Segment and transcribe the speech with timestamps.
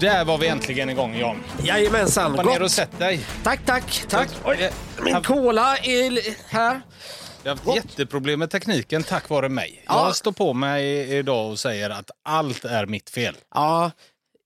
[0.00, 1.42] Där var vi äntligen igång Jan.
[1.64, 3.20] Jajamensan, Hoppa ner och sätt dig.
[3.42, 4.28] Tack, tack, tack.
[4.44, 4.70] Oj,
[5.04, 6.80] Min cola är här.
[7.42, 9.84] Jag har haft jätteproblem med tekniken tack vare mig.
[9.86, 10.06] Ja.
[10.06, 13.36] Jag står på mig idag och säger att allt är mitt fel.
[13.54, 13.90] Ja,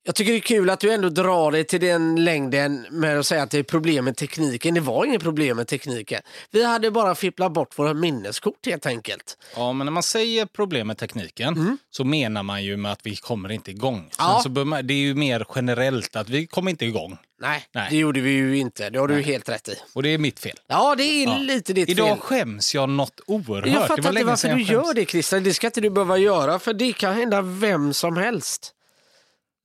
[0.06, 3.26] jag tycker det är kul att du ändå drar dig till den längden med att
[3.26, 4.74] säga att det är problem med tekniken.
[4.74, 6.22] Det var inget problem med tekniken.
[6.50, 9.38] Vi hade bara fipplat bort våra minneskort helt enkelt.
[9.56, 13.16] Ja, men när man säger problem med tekniken så menar man ju med att vi
[13.16, 14.10] kommer inte igång.
[14.18, 14.40] Ja.
[14.42, 17.16] så man, det är ju mer generellt att vi kommer inte igång.
[17.40, 17.86] Nej, Nej.
[17.90, 18.90] det gjorde vi ju inte.
[18.90, 19.74] Det har du helt rätt i.
[19.92, 20.56] Och det är mitt fel.
[20.66, 21.36] Ja, det är Ja.
[21.38, 22.18] lite ditt Idag fel.
[22.18, 23.66] skäms jag något oerhört.
[23.66, 25.42] Jag fattar inte varför du gör det Christian.
[25.44, 28.70] Det ska inte du behöva göra för det kan hända vem som helst.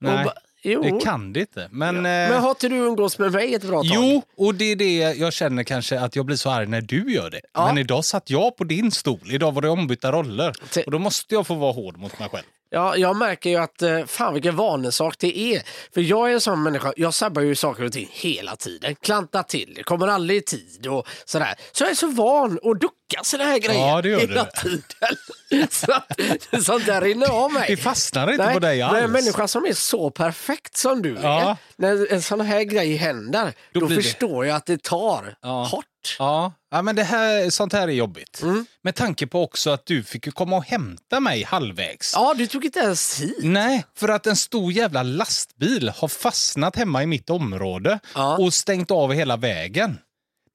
[0.01, 0.81] Nej, Och jo.
[0.83, 1.67] det kan det inte.
[1.71, 3.91] Men, eh, Men har inte du umgås med mig ett bra tag?
[3.93, 7.13] Jo, och det är det jag känner kanske att jag blir så arg när du
[7.13, 7.41] gör det.
[7.53, 7.67] Ja.
[7.67, 9.19] Men idag satt jag på din stol.
[9.31, 10.53] Idag var det ombytta roller.
[10.73, 12.43] Te- Och då måste jag få vara hård mot mig själv.
[12.71, 15.61] Ja, jag märker ju att eh, fan vilken vanesak det är.
[15.93, 18.95] För jag är en sån människa, jag sabbar ju saker och ting hela tiden.
[18.95, 21.55] Klantar till, kommer aldrig i tid och sådär.
[21.71, 22.79] Så jag är så van att
[23.09, 24.69] ducka sådana här grejer Ja, det gör hela du.
[24.69, 25.67] tiden.
[25.71, 27.65] så att, sånt där rinner av mig.
[27.67, 28.93] Det fastnar inte Nej, på dig alls.
[28.93, 31.49] Men en människa som är så perfekt som du Ja.
[31.49, 34.83] är, när en sån här grej händer, Då då, blir det- förstår jag att det
[34.83, 35.63] tar Ja.
[35.63, 35.85] hårt.
[36.19, 38.41] Ja, ja men det här, sånt här är jobbigt.
[38.43, 38.65] Mm.
[38.83, 42.11] Med tanke på också att du fick komma och hämta mig halvvägs.
[42.15, 43.37] Ja, du tog inte ens hit.
[43.41, 48.37] Nej, för att en stor jävla lastbil har fastnat hemma i mitt område Ja.
[48.37, 49.97] och stängt av hela vägen.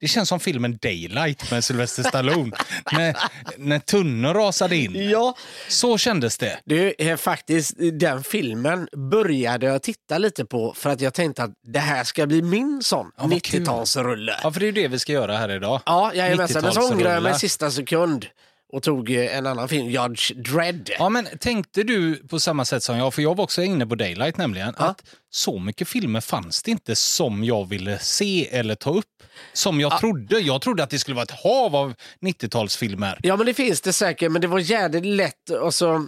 [0.05, 2.51] Det känns som filmen Daylight med Sylvester Stallone.
[2.91, 3.15] när,
[3.57, 5.09] när tunnor rasade in.
[5.09, 5.35] Ja,
[5.69, 6.59] Så kändes det.
[6.65, 11.51] Du, eh, faktiskt, den filmen började jag titta lite på för att jag tänkte att
[11.63, 13.61] det här ska bli min sån Ja, vad kul.
[13.61, 14.33] 90-talsrulle.
[14.43, 15.81] Ja, för det är ju det vi ska göra här idag.
[15.85, 16.61] Ja, jajamensan.
[16.63, 17.39] Men så ångrade jag mig i 90-talsrullar.
[17.39, 18.25] sista sekund
[18.73, 20.89] och tog eh, en annan film, Judge Dredd.
[20.99, 23.95] Ja, men tänkte du på samma sätt som jag, för jag var också inne på
[23.95, 24.85] Daylight nämligen, Ja.
[24.85, 29.05] att så mycket filmer fanns det inte som jag ville se eller ta upp.
[29.53, 30.39] Som jag trodde.
[30.39, 33.19] Jag trodde att det skulle vara ett hav av 90-talsfilmer.
[33.23, 35.49] Ja, men det finns det säkert, men det var jävligt lätt.
[35.49, 36.07] Och så,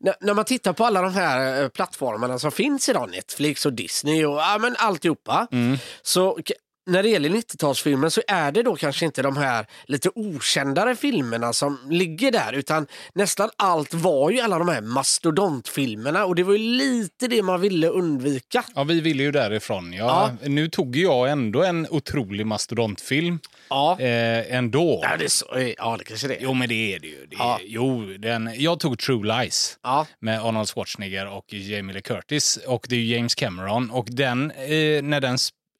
[0.00, 3.72] när, när man tittar på alla de här eh, plattformarna som finns idag, Netflix och
[3.72, 5.78] Disney och ja, men alltihopa, Mm.
[6.02, 6.38] så
[6.86, 11.52] när det gäller 90-talsfilmer så är det då kanske inte de här lite okändare filmerna
[11.52, 16.52] som ligger där utan nästan allt var ju alla de här mastodontfilmerna och det var
[16.52, 18.64] ju lite det man ville undvika.
[18.74, 19.92] Ja, vi ville ju därifrån.
[19.92, 20.30] Ja.
[20.42, 23.38] Nu tog jag ändå en otrolig mastodontfilm.
[23.70, 25.00] Ja, Eh, ändå.
[25.02, 26.42] ja, det, är så, eh, ja det kanske det är.
[26.42, 27.26] Jo, men det är det ju.
[27.26, 27.58] Det är, Ja.
[27.64, 29.78] Jo, den, jag tog True Lies.
[29.82, 30.06] Ja.
[30.20, 32.58] med Arnold Schwarzenegger och Jamie Lee Curtis.
[32.66, 33.90] Och det är James Cameron.
[33.90, 35.38] Och den, eh, när den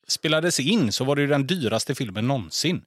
[0.08, 2.82] spelades in så var det ju den dyraste filmen någonsin.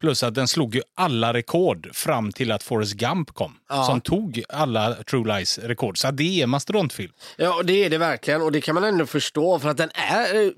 [0.00, 3.58] Plus att den slog ju alla rekord fram till att Forrest Gump kom.
[3.68, 3.84] Ja.
[3.84, 5.98] Som tog alla True Lies-rekord.
[5.98, 7.12] Så det är en mastodontfilm.
[7.36, 10.46] Ja, det är det verkligen och det kan man ändå förstå för att den är
[10.46, 10.50] eh,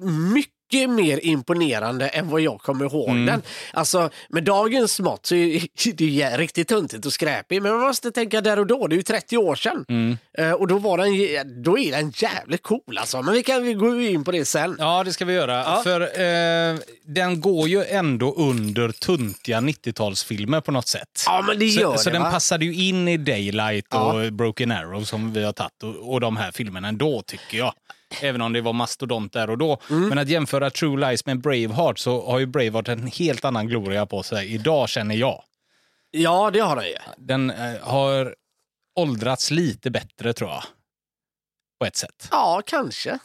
[0.74, 3.26] mycket mer imponerande än vad jag kommer ihåg Mm.
[3.26, 3.42] den.
[3.72, 8.10] Alltså med dagens mått så är det ju riktigt tuntigt och skräpigt men man måste
[8.10, 9.84] tänka där och då, det är ju 30 år sedan.
[9.88, 10.18] Mm.
[10.38, 13.22] Eh, och då, var den, då är den jävligt cool alltså.
[13.22, 14.76] Men vi kan gå in på det sen.
[14.78, 15.52] Ja, det ska vi göra.
[15.52, 15.80] Ja.
[15.84, 16.76] För eh,
[17.06, 21.22] den går ju ändå under tuntiga 90-talsfilmer på något sätt.
[21.26, 22.30] Ja, men det gör så, så det, den va?
[22.30, 24.12] passade ju in i Daylight Ja.
[24.12, 27.72] och Broken Arrow som vi har tagit och, och de här filmerna ändå tycker jag.
[28.22, 29.80] Även om det var mastodont där och då.
[29.90, 30.08] Mm.
[30.08, 34.06] Men att jämföra True Lies med Braveheart så har ju Braveheart en helt annan gloria
[34.06, 35.42] på sig idag känner jag.
[36.10, 36.96] Ja, det har den ju.
[37.16, 38.34] Den eh, har
[38.94, 40.64] åldrats lite bättre tror jag.
[41.78, 42.28] På ett sätt.
[42.30, 43.18] Ja, kanske.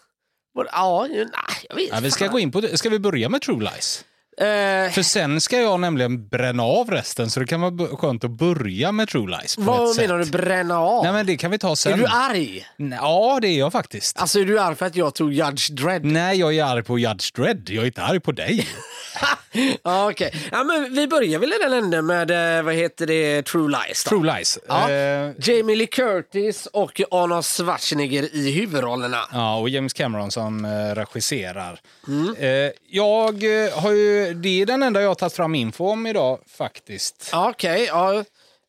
[0.72, 1.26] Ja, nej,
[1.70, 2.78] jag vet Ja, vi ska gå in på det.
[2.78, 4.06] Ska vi börja med True Lies?
[4.40, 8.32] Eh, För sen ska jag nämligen bränna av resten så det kan vara skönt att
[8.32, 9.58] börja med True Lies.
[9.58, 10.32] Vad menar sätt.
[10.32, 11.04] du, bränna av?
[11.04, 11.94] Nej men det kan vi ta sen.
[11.94, 12.66] är du arg?
[13.02, 14.20] Ja det är jag faktiskt.
[14.22, 16.06] Alltså är du arg för att jag tog Judge Dredd?
[16.06, 18.68] Nej jag är arg på Judge Dredd, jag är inte arg på dig.
[19.84, 20.34] Okej.
[20.52, 24.04] Ja, men vi börjar väl i den änden med, eh, vad heter det, True Lies
[24.04, 24.10] då.
[24.10, 24.60] True Lies.
[24.68, 24.90] Ja.
[24.92, 29.18] Eh, Jamie Lee Curtis och Arnold Schwarzenegger i huvudrollerna.
[29.32, 30.66] Ja, och James Cameron som
[30.96, 31.80] regisserar.
[32.08, 32.36] Mm.
[32.40, 33.44] Eh, jag
[33.76, 37.30] har ju, det är den enda jag har tagit fram info om idag faktiskt.
[37.32, 38.14] Ja, Okej, ja.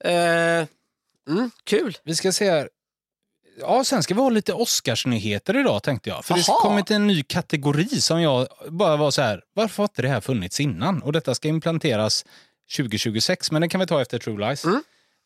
[0.04, 0.66] Eh,
[1.28, 1.98] mm, kul.
[2.04, 2.68] Vi ska se här.
[3.60, 6.24] Ja, sen ska vi ha lite Oscarsnyheter idag tänkte jag.
[6.24, 6.54] För det Jaha.
[6.56, 10.08] har kommit en ny kategori som jag bara var så här, varför har inte det
[10.08, 11.02] här funnits innan?
[11.02, 12.24] Och detta ska implanteras
[12.76, 14.64] 2026, men det kan vi ta efter True Lies.
[14.64, 14.82] Mm.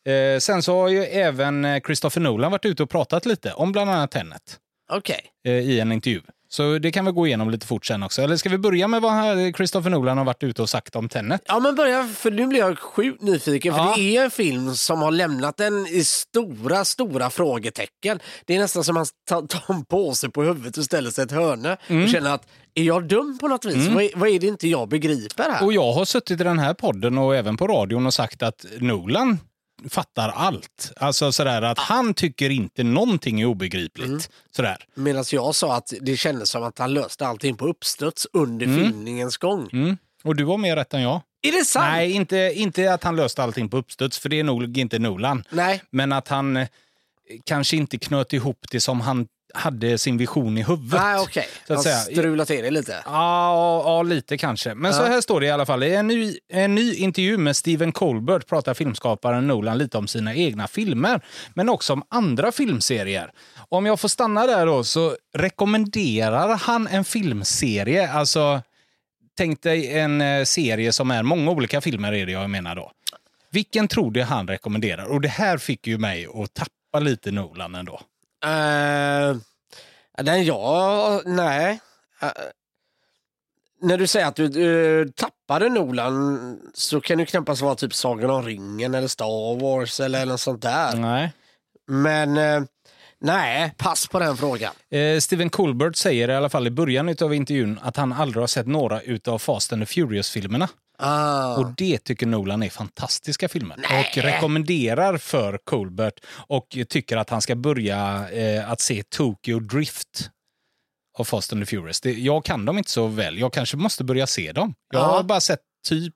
[0.07, 3.71] Eh, sen så har ju även eh, Christopher Nolan varit ute och pratat lite om
[3.71, 4.59] bland annat Tenet
[4.91, 5.21] Okej.
[5.45, 6.21] eh, i en intervju.
[6.55, 8.21] Så det kan vi gå igenom lite fort sen också.
[8.21, 11.41] Eller ska vi börja med vad Christopher Nolan har varit ute och sagt om Tenet?
[11.45, 13.93] Ja men börja, för nu blir jag sjukt nyfiken för Ja.
[13.97, 18.19] det är en film som har lämnat en i stora, stora frågetecken.
[18.45, 21.25] Det är nästan som man tar, tar en påse på huvudet och ställer sig i
[21.25, 22.03] ett hörne Mm.
[22.03, 23.87] och känner att är jag dum på något vis?
[23.87, 25.63] Vad, är, vad är det inte jag begriper här?
[25.65, 28.65] Och jag har suttit i den här podden och även på radion och sagt att
[28.79, 29.37] Nolan
[29.89, 30.93] fattar allt.
[30.95, 34.29] Alltså sådär att han tycker inte någonting är obegripligt.
[34.55, 34.77] Sådär.
[34.93, 39.37] Medan jag sa att det kändes som att han löste allting på uppstuds under filmningens
[39.37, 39.69] gång.
[39.73, 39.97] Mm.
[40.23, 41.21] Och du var mer rätt än jag.
[41.41, 41.85] Är det sant?
[41.91, 45.43] Nej, inte, inte att han löste allting på uppstuds, för det är nog inte Nolan.
[45.49, 45.81] Nej.
[45.89, 46.67] Men att han eh,
[47.43, 51.01] kanske inte knöt ihop det som han hade sin vision i huvudet.
[51.01, 51.47] Nej, okej.
[51.67, 51.97] Så att Han säga.
[51.97, 53.03] strular till det lite.
[53.05, 54.73] Ja, ja, lite kanske.
[54.75, 55.83] Men så här står det i alla fall.
[55.83, 60.35] I en ny, en ny intervju med Steven Colbert pratar filmskaparen Nolan lite om sina
[60.35, 61.21] egna filmer,
[61.53, 63.31] men också om andra filmserier.
[63.69, 68.61] Om jag får stanna där då så rekommenderar han en filmserie, alltså
[69.37, 72.91] tänk dig en eh, serie som är många olika filmer är det jag menar då.
[73.51, 75.05] Vilken tror du han rekommenderar?
[75.05, 78.01] Och det här fick ju mig att tappa lite Nolan ändå.
[78.45, 79.37] Uh,
[80.23, 81.21] den jag...
[81.25, 81.79] Nej.
[82.21, 82.29] Eh,
[83.81, 88.29] när du säger att du eh, tappade Nolan så kan det knappast vara typ Sagan
[88.29, 90.95] om ringen eller Star Wars eller något sånt där.
[90.95, 91.31] Nej.
[91.87, 92.63] Men eh,
[93.19, 94.73] nej, pass på den frågan.
[94.89, 98.47] Eh, Steven Colbert säger i alla fall i början av intervjun att han aldrig har
[98.47, 100.69] sett några utav Fast and the Furious-filmerna.
[100.97, 101.57] Ah.
[101.57, 103.75] Och det tycker Nolan är fantastiska filmer.
[103.89, 103.99] Nej.
[104.11, 110.29] Och rekommenderar för Colbert och tycker att han ska börja eh, att se Tokyo Drift
[111.17, 112.01] av Fast and the Furious.
[112.01, 113.37] Det, jag kan dem inte så väl.
[113.39, 114.73] Jag kanske måste börja se dem.
[114.93, 115.05] Jag Ja.
[115.05, 116.13] har bara sett typ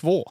[0.00, 0.30] två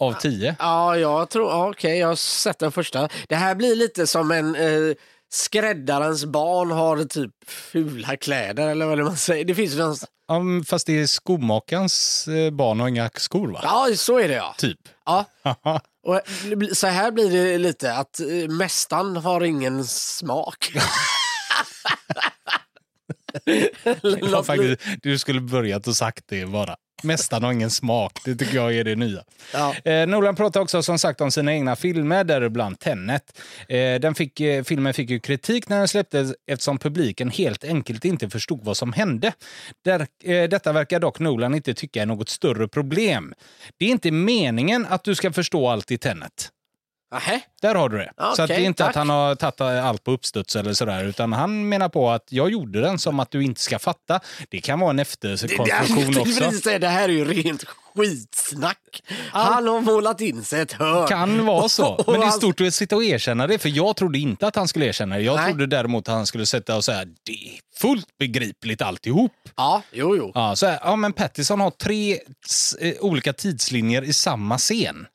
[0.00, 0.56] av tio.
[0.58, 1.68] Ja, jag tror...
[1.70, 3.08] Okej, jag har sett den första.
[3.28, 4.94] Det här blir lite som en eh,
[5.32, 9.44] skräddarens barn har typ fula kläder eller vad man säger.
[9.44, 9.96] Det finns ju någon...
[10.28, 13.60] Ja, fast det är skomakarens eh, barn och inga skor va?
[13.62, 14.54] Ja, så är det ja.
[14.58, 14.78] Typ.
[15.04, 15.24] ja.
[16.06, 16.20] Och
[16.56, 20.72] blir- så här blir det lite att eh, mästaren har ingen smak.
[24.32, 26.76] Ja, faktiskt, du skulle börjat och sagt det bara.
[27.02, 28.12] Mästaren har ingen smak.
[28.24, 29.22] Det tycker jag är det nya.
[29.52, 29.74] Ja.
[29.84, 33.40] Eh, Nolan pratar också som sagt om sina egna filmer, däribland Tenet.
[33.68, 38.04] Eh, den fick, eh, filmen fick ju kritik när den släpptes eftersom publiken helt enkelt
[38.04, 39.32] inte förstod vad som hände.
[39.84, 43.34] Där, eh, detta verkar dock Nolan inte tycka är något större problem.
[43.78, 46.50] Det är inte meningen att du ska förstå allt i Tenet.
[47.18, 47.40] Nähä.
[47.62, 48.12] Där har du det.
[48.16, 48.90] Ja, så att det är inte tack.
[48.90, 52.50] att han har tagit allt på uppstuds eller sådär, utan han menar på att jag
[52.50, 54.20] gjorde den som att du inte ska fatta.
[54.48, 56.60] Det kan vara en efterkonstruktion också.
[56.60, 57.64] säga, det här är ju rent
[57.94, 59.02] skitsnack.
[59.30, 61.08] Han har målat in sig ett hörn.
[61.08, 62.04] Kan vara så.
[62.06, 64.56] Men det är han- stort att sitta och erkänna det, för jag trodde inte att
[64.56, 65.22] han skulle erkänna det.
[65.22, 65.46] Jag Nej.
[65.46, 69.32] trodde däremot att han skulle sätta och säga det är fullt begripligt alltihop.
[69.56, 70.32] Ja, jo, jo.
[70.34, 72.12] Ja, så här, ja, men Pattison har tre
[72.80, 75.06] eh, olika tidslinjer i samma scen.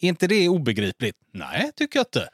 [0.00, 1.16] Är inte det obegripligt?
[1.32, 2.28] Nej, tycker jag inte.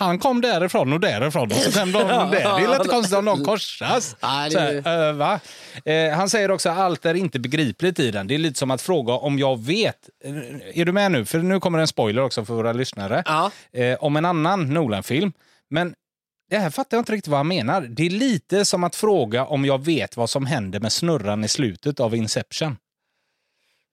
[0.00, 2.30] Han kom därifrån och därifrån och så kom de där.
[2.30, 4.16] Det är lite konstigt om de korsas.
[4.52, 5.40] Så eh, va?
[5.84, 8.26] Eh, han säger också att allt är inte begripligt i den.
[8.26, 10.08] Det är lite som att fråga om jag vet.
[10.24, 11.24] Eh, Är du med nu?
[11.24, 13.22] För nu kommer en spoiler också för våra lyssnare.
[13.26, 13.50] Ja.
[13.72, 15.32] Eh, om en annan Nolan-film.
[15.70, 15.94] Men
[16.50, 17.80] det här fattar jag inte riktigt vad han menar.
[17.80, 21.48] Det är lite som att fråga om jag vet vad som händer med snurran i
[21.48, 22.76] slutet av Inception.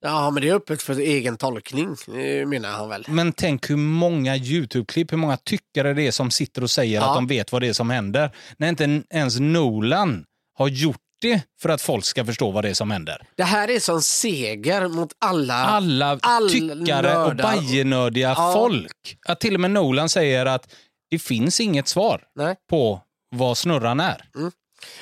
[0.10, 3.06] Ja, men det är öppet för egen tolkning, eh, menar han väl.
[3.08, 7.10] Men tänk hur många YouTube-klipp, hur många tyckare det är som sitter och säger Ja.
[7.10, 8.32] att de vet vad det är som händer.
[8.58, 10.26] När inte en- ens Nolan
[10.58, 13.22] har gjort det för att folk ska förstå vad det är som händer.
[13.38, 15.54] Det här är som seger mot alla...
[15.54, 17.44] Alla all tyckare och nördar.
[17.44, 18.52] bajenördiga Ja.
[18.56, 19.18] folk.
[19.28, 20.74] Att till och med Nolan säger att
[21.10, 22.56] det finns inget svar Nej.
[22.70, 23.02] på
[23.36, 24.22] vad snurran är.
[24.36, 24.52] Mm.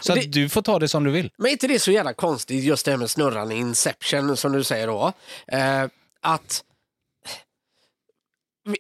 [0.02, 1.32] Så att du får ta det som du vill.
[1.38, 4.52] Men är inte det så jävla konstigt, just det här med snurran i Inception, som
[4.52, 5.14] du säger då?
[5.48, 5.86] Eh,
[6.22, 6.64] att...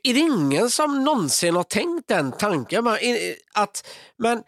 [0.03, 2.83] Är det ingen som någonsin har tänkt den tanken?
[2.83, 2.97] Man,
[3.53, 4.43] att, men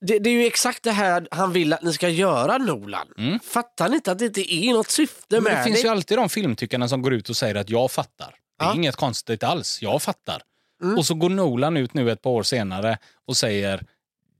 [0.00, 3.40] det, det är ju exakt det här han vill att ni ska göra, Nolan.
[3.42, 5.44] Fattar ni inte att det inte är något syfte Mm.
[5.44, 7.90] Men med det finns ju alltid de filmtyckarna som går ut och säger att jag
[7.90, 8.34] fattar.
[8.58, 8.74] Det är Ja.
[8.74, 10.42] inget konstigt alls, jag fattar.
[10.82, 10.98] Mm.
[10.98, 13.82] Och så går Nolan ut nu ett par år senare och säger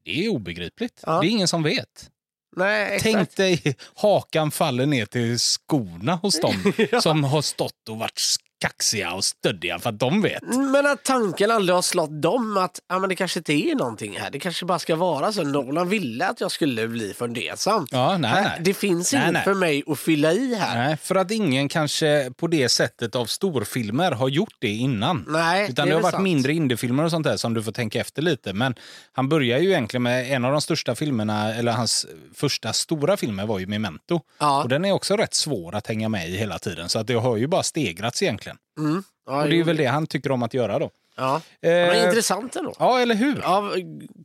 [0.07, 1.03] det är obegripligt.
[1.07, 1.21] Ja.
[1.21, 2.11] Det är ingen som vet.
[2.57, 2.99] Nej.
[3.03, 6.73] Tänk dig hakan faller ner till skorna hos dem
[7.03, 8.19] som har stått och varit
[8.67, 10.43] kaxiga och stöddiga för att de vet.
[10.73, 14.17] Men att tanken aldrig har slått dem att ja, men det kanske inte är någonting
[14.19, 14.31] här.
[14.31, 15.43] Det kanske bara ska vara så.
[15.43, 17.87] Nolan ville att jag skulle bli fundersam.
[17.91, 18.61] Ja, nej, nej.
[18.61, 19.45] Det finns Nej, inget nej.
[19.45, 20.87] för mig att fylla i här.
[20.87, 25.25] Nej, för att ingen kanske på det sättet av storfilmer har gjort det innan.
[25.29, 26.25] Nej, Utan det det, har varit sant.
[26.25, 28.53] mindre indiefilmer och sånt där som du får tänka efter lite.
[28.53, 28.75] Men
[29.13, 33.47] han börjar ju egentligen med en av de största filmerna, eller hans första stora filmer
[33.47, 34.21] var ju Memento.
[34.39, 34.63] Ja.
[34.63, 36.89] Och den är också rätt svår att hänga med i hela tiden.
[36.89, 38.56] Så att det har ju bara stegrats egentligen.
[38.79, 39.03] Mm.
[39.27, 40.91] Ja, Och det är väl det han tycker om att göra då.
[41.17, 41.37] Ja.
[41.63, 42.75] Eh, Men intressant ändå.
[42.79, 43.41] Ja, eller hur?
[43.43, 43.73] Ja,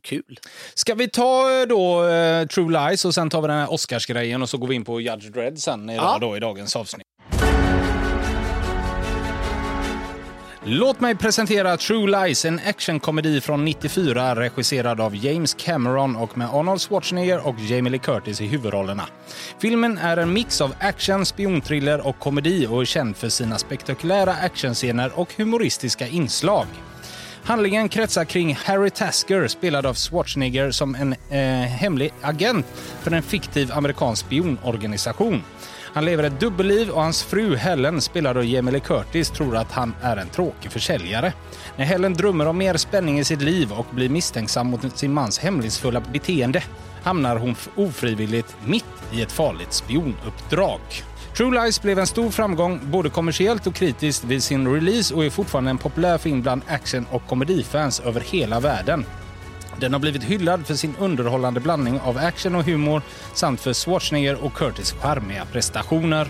[0.02, 0.38] kul.
[0.74, 4.42] Ska vi ta eh, då eh, True Lies och sen tar vi den här Oscarsgrejen
[4.42, 6.18] och så går vi in på Judge Dredd sen idag Ja.
[6.20, 7.06] då, i dagens avsnitt.
[10.64, 16.48] Låt mig presentera True Lies, en actionkomedi från 94 regisserad av James Cameron och med
[16.52, 19.02] Arnold Schwarzenegger och Jamie Lee Curtis i huvudrollerna.
[19.58, 24.32] Filmen är en mix av action, spionthriller och komedi och är känd för sina spektakulära
[24.32, 26.66] actionscener och humoristiska inslag.
[27.44, 32.66] Handlingen kretsar kring Harry Tasker, spelad av Schwarzenegger som en eh, hemlig agent
[33.02, 35.42] för en fiktiv amerikansk spionorganisation.
[35.94, 39.72] Han lever ett dubbelliv och hans fru Helen, spelad av Jamie Lee Curtis, tror att
[39.72, 41.32] han är en tråkig försäljare.
[41.76, 45.38] När Helen drömmer om mer spänning i sitt liv och blir misstänksam mot sin mans
[45.38, 46.62] hemlighetsfulla beteende
[47.02, 50.80] hamnar hon ofrivilligt mitt i ett farligt spionuppdrag.
[51.36, 55.30] True Lies blev en stor framgång både kommersiellt och kritiskt vid sin release och är
[55.30, 59.04] fortfarande en populär film bland action och komedifans över hela världen.
[59.80, 63.02] Den har blivit hyllad för sin underhållande blandning av action och humor
[63.34, 66.28] samt för Schwarzenegger och Curtis charmiga prestationer.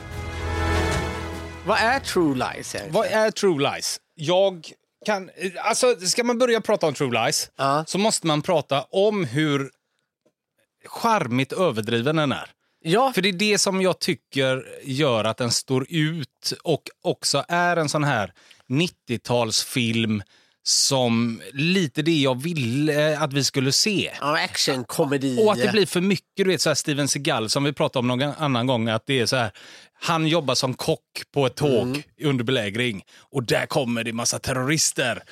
[1.67, 2.93] Vad är True Lies egentligen?
[2.93, 4.01] Vad är True Lies?
[4.15, 4.71] Jag
[5.07, 5.31] kan...
[5.65, 7.85] Alltså, ska man börja prata om True Lies Ja.
[7.87, 9.71] så måste man prata om hur
[10.87, 12.51] charmigt överdriven den är.
[12.85, 17.45] Ja, För det är det som jag tycker gör att den står ut och också
[17.49, 18.33] är en sån här
[18.69, 20.23] 90-talsfilm
[20.65, 24.11] som lite det jag ville att vi skulle se.
[24.21, 25.39] ja actionkomedi.
[25.47, 27.99] Och att det blir för mycket, du vet så här Steven Seagal som vi pratade
[27.99, 29.51] om någon annan gång, att det är så här,
[30.01, 31.01] han jobbar som kock
[31.35, 33.03] på ett tåg under belägring
[33.33, 35.23] och där kommer det massa terrorister.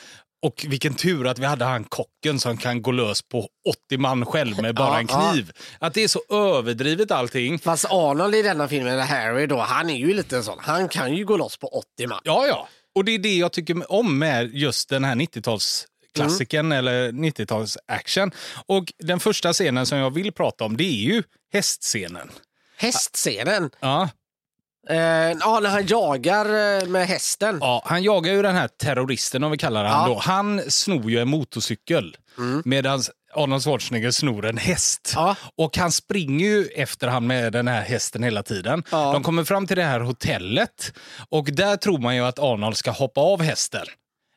[0.43, 3.49] Och vilken tur att vi hade han kocken som kan gå lös på
[3.89, 5.31] 80 man själv med bara Ja, en ja.
[5.33, 5.53] kniv.
[5.79, 7.59] Att det är så överdrivet allting.
[7.59, 10.59] Fast Arnold i denna filmen, Harry då, han är ju lite sån.
[10.61, 12.21] Han kan ju gå loss på 80 man.
[12.25, 12.69] Ja, ja.
[12.95, 18.31] Och det är det jag tycker om med just den här 90-talsklassikern eller 90-tals action.
[18.67, 22.31] Och den första scenen som jag vill prata om det är ju hästscenen.
[22.77, 23.71] Hästscenen.
[23.81, 24.09] Ja.
[24.89, 24.97] Eh,
[25.41, 27.59] ja, när han jagar eh, med hästen.
[27.61, 30.15] Ja, han jagar ju den här terroristen, om vi kallar han Ja.
[30.15, 30.21] då.
[30.21, 32.17] Han snor ju en motorcykel
[32.65, 33.03] medan
[33.35, 35.13] Arnold Schwarzenegger snor en häst.
[35.15, 35.37] Ja.
[35.57, 38.83] Och han springer ju efter han med den här hästen hela tiden.
[38.91, 39.13] Ja.
[39.13, 40.93] De kommer fram till det här hotellet
[41.29, 43.87] och där tror man ju att Arnold ska hoppa av hästen.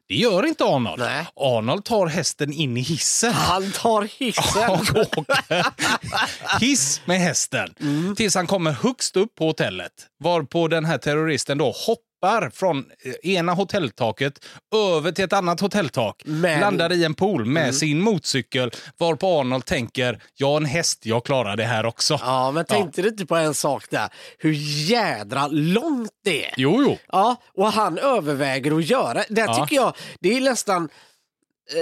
[0.07, 0.99] Det gör inte Arnold.
[0.99, 1.27] Nej.
[1.35, 3.33] Arnold tar hästen in i hissen.
[3.33, 4.69] Han tar hissen.
[4.69, 7.73] Och åker hiss med hästen
[8.17, 9.91] tills han kommer högst upp på hotellet.
[10.23, 12.12] Varpå den här terroristen då hoppar
[12.53, 12.85] från
[13.23, 16.21] eh, ena hotelltaket över till ett annat hotelltak.
[16.25, 18.71] Men- Landar i en pool med sin motorcykel.
[18.97, 22.17] Varpå Arnold tänker, jag är en häst, jag klarar det här också.
[22.21, 24.09] Ja, men tänkte du inte på en sak där?
[24.37, 24.53] Hur
[24.89, 26.53] jädra långt det är.
[26.57, 26.97] Jo, jo.
[27.11, 29.23] Ja, och han överväger att göra.
[29.29, 29.55] Där Ja.
[29.55, 30.89] tycker jag, det är nästan...
[31.75, 31.79] Eh,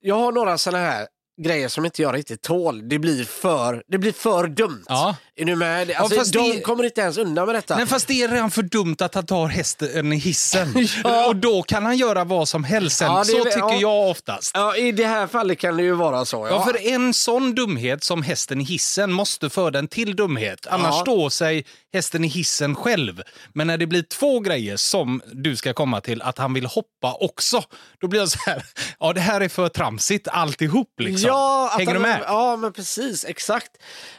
[0.00, 1.06] jag har några såna här
[1.42, 2.88] grejer som inte jag riktigt tål.
[2.88, 4.84] Det blir för, det blir för dumt.
[4.88, 5.16] Ja.
[5.36, 5.90] Är du med?
[5.90, 7.76] Alltså, fast de det- kommer inte ens undan med detta.
[7.76, 10.86] Nej, fast det är redan för dumt att han tar hästen i hissen.
[11.04, 11.26] Ja.
[11.26, 13.06] Och då kan han göra vad som helst sen.
[13.06, 13.74] Ja, Så tycker ja.
[13.80, 14.50] jag oftast.
[14.54, 16.46] Ja, I det här fallet kan det ju vara så.
[16.50, 20.66] Ja, för en sån dumhet som hästen i hissen måste föra den till dumhet.
[20.66, 21.00] Annars Ja.
[21.02, 21.64] står sig
[21.96, 23.22] hästen i hissen själv.
[23.52, 27.14] Men när det blir två grejer som du ska komma till, att han vill hoppa
[27.14, 27.62] också,
[28.00, 28.64] då blir jag så här,
[29.00, 31.28] ja det här är för tramsigt alltihop liksom.
[31.28, 32.20] Ja, Hänger du med?
[32.26, 33.24] Ja, men precis.
[33.24, 33.70] Exakt.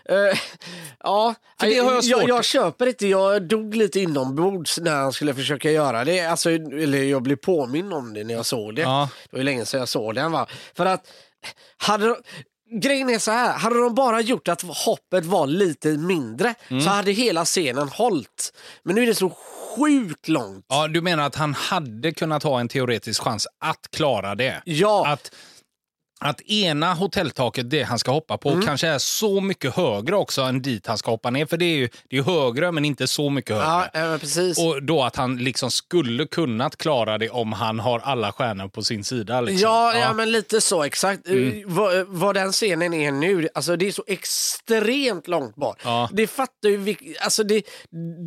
[0.10, 0.16] Eh,
[1.04, 3.08] ja, För det har jag jag, svårt- jag köper inte.
[3.08, 6.20] Jag dog lite inombords när han skulle försöka göra det.
[6.22, 8.82] Alltså, eller jag blev påminn om det när jag såg det.
[8.82, 9.10] Ja.
[9.24, 10.32] Det var ju länge sedan jag såg den.
[10.32, 10.48] Va?
[10.76, 11.08] För att
[11.78, 12.16] hade de,
[12.72, 16.84] Grejen är så här, hade de bara gjort att hoppet var lite mindre Mm.
[16.84, 18.54] så hade hela scenen hållit.
[18.84, 19.30] Men nu är det så
[19.78, 20.66] sjukt långt.
[20.70, 24.62] Ja, du menar att han hade kunnat ha en teoretisk chans att klara det?
[24.66, 25.08] Ja.
[25.08, 25.32] Att
[26.20, 30.62] att ena hotelltaket, det han ska hoppa på, kanske är så mycket högre också än
[30.62, 31.46] dit han ska hoppa ner.
[31.46, 33.90] För det är ju det är högre, men inte så mycket högre.
[33.94, 34.60] Ja, eh, men precis.
[34.60, 38.84] Och då att han liksom skulle kunnat klara det om han har alla stjärnor på
[38.84, 39.42] sin sida.
[39.42, 39.62] Liksom.
[39.70, 40.14] Ja, ja.
[40.14, 41.28] men lite så exakt.
[41.28, 41.60] Mm.
[41.60, 45.82] Eh, Vad, vad den scenen är nu, alltså det är så extremt långt bort.
[45.84, 46.10] Ja.
[46.14, 47.62] Det fattar ju, alltså det,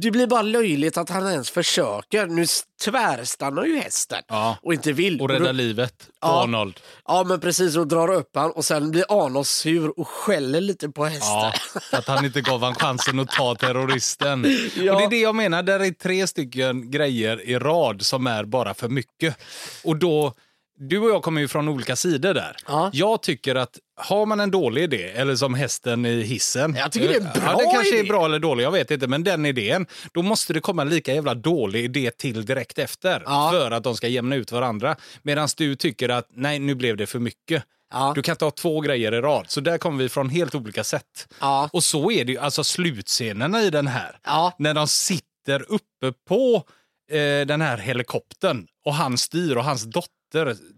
[0.02, 2.26] det blir bara löjligt att han ens försöker.
[2.26, 2.47] Nu
[2.84, 4.56] tvärstannar ju hästen Ja.
[4.62, 5.20] och inte vill.
[5.20, 6.42] Och då- rädda livet på Ja.
[6.42, 6.80] Arnold.
[7.06, 10.88] Ja men precis, och drar upp han och sen blir Arnold sur och skäller lite
[10.88, 11.28] på hästen.
[11.30, 11.52] Ja,
[11.92, 14.46] att han inte gav han chansen att ta terroristen.
[14.76, 14.92] Ja.
[14.94, 18.44] Och Det är det jag menar, där är tre stycken grejer i rad som är
[18.44, 19.37] bara för mycket.
[19.84, 20.34] Och då,
[20.80, 22.56] du och jag kommer ju från olika sidor där.
[22.66, 22.90] Ja.
[22.92, 26.76] Jag tycker att har man en dålig idé, eller som hästen i hissen.
[26.78, 28.08] Jag tycker det är en ja, bra det kanske är idé.
[28.08, 29.06] bra eller dålig, jag vet inte.
[29.06, 33.22] Men den idén, då måste det komma en lika jävla dålig idé till direkt efter.
[33.26, 33.50] Ja.
[33.52, 34.96] För att de ska jämna ut varandra.
[35.22, 37.64] Medan du tycker att nej, nu blev det för mycket.
[37.92, 38.12] Ja.
[38.14, 39.44] Du kan inte ha två grejer i rad.
[39.49, 41.28] Så där kommer vi från helt olika sätt.
[41.40, 41.70] Ja.
[41.72, 44.18] Och så är det ju, alltså slutscenerna i den här.
[44.25, 44.52] Ja.
[44.58, 46.64] När de sitter uppe på
[47.10, 50.19] eh, den här helikoptern och han styr och hans dotter,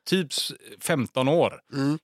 [0.09, 0.29] typ
[0.83, 1.55] 15 år,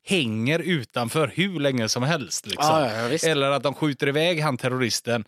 [0.06, 2.46] hänger utanför hur länge som helst.
[2.46, 2.76] Liksom.
[2.76, 3.12] Mm.
[3.22, 3.28] Ja.
[3.30, 5.24] Eller att de skjuter iväg han terroristen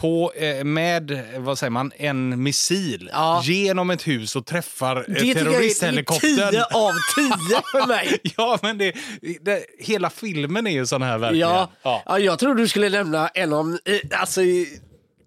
[0.00, 3.42] på, eh, med vad säger man, en missil Ja.
[3.44, 6.50] genom ett hus och träffar eh, Det tycker jag är terroristhelikoptern.
[6.50, 8.18] 10 av 10 för mig.
[8.36, 8.92] Ja, men det,
[9.40, 11.48] det, hela filmen är ju sån här verkligen.
[11.48, 12.02] Ja, Ja.
[12.06, 12.18] ja.
[12.18, 14.40] jag tror du skulle nämna en av eh, alltså,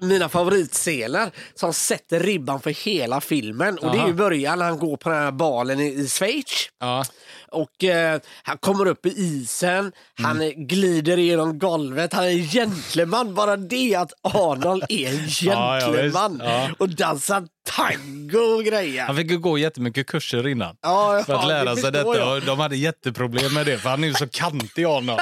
[0.07, 3.77] mina favoritscener som sätter ribban för hela filmen.
[3.77, 4.07] Och Det är Aha.
[4.07, 6.69] ju början när han går på den här balen i, i Schweiz.
[6.79, 7.05] Ja.
[7.51, 10.47] Och eh, Han kommer upp i isen, han Mm.
[10.47, 13.33] eh, glider igenom golvet, han är en gentleman.
[13.35, 16.41] Bara det att Arnold är en Ja, ja, gentleman.
[16.43, 16.69] Ja.
[16.77, 19.05] och dansar tango och grejer.
[19.05, 20.77] Han fick ju gå jättemycket kurser innan.
[20.81, 22.17] Ja, för att ja, lära det sig detta.
[22.17, 22.37] jag.
[22.37, 25.19] Och de hade jätteproblem med det, för han är ju så kantig Arnold.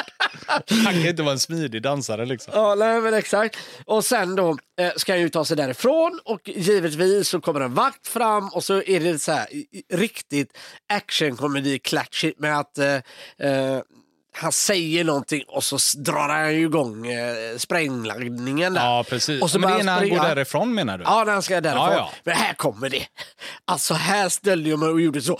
[0.85, 2.53] Han kan inte vara en smidig dansare liksom.
[2.55, 3.57] Ja, nej, men exakt.
[3.85, 7.73] Och sen då eh, ska han ju ta sig därifrån och givetvis så kommer en
[7.73, 9.47] vakt fram och så är det så här
[9.93, 10.57] riktigt
[10.93, 12.95] actionkomedi klatschigt med att eh,
[13.37, 13.81] eh,
[14.35, 18.81] han säger någonting och så drar han ju igång eh, sprängladdningen där.
[18.85, 19.41] Ja, precis.
[19.41, 21.03] Och så Men det är när han går därifrån menar du?
[21.03, 21.85] Ja, när han ska därifrån.
[21.85, 22.11] Ja, ja.
[22.23, 23.05] Men här kommer det.
[23.65, 25.39] Alltså här ställde jag mig och gjorde så.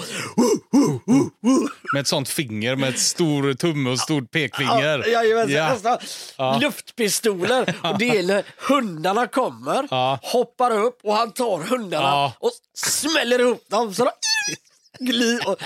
[1.94, 5.04] Med ett sånt finger med ett stor tumme och stort pekfinger.
[5.08, 5.56] Ja, jajamensan.
[5.56, 5.74] Ja.
[5.74, 5.98] Nästan
[6.38, 6.58] Ja.
[6.62, 7.76] Luftpistoler.
[7.84, 10.20] Och det är när hundarna kommer, Ja.
[10.22, 12.34] hoppar upp och han tar hundarna Ja.
[12.40, 14.04] och smäller ihop dem så
[15.00, 15.58] de och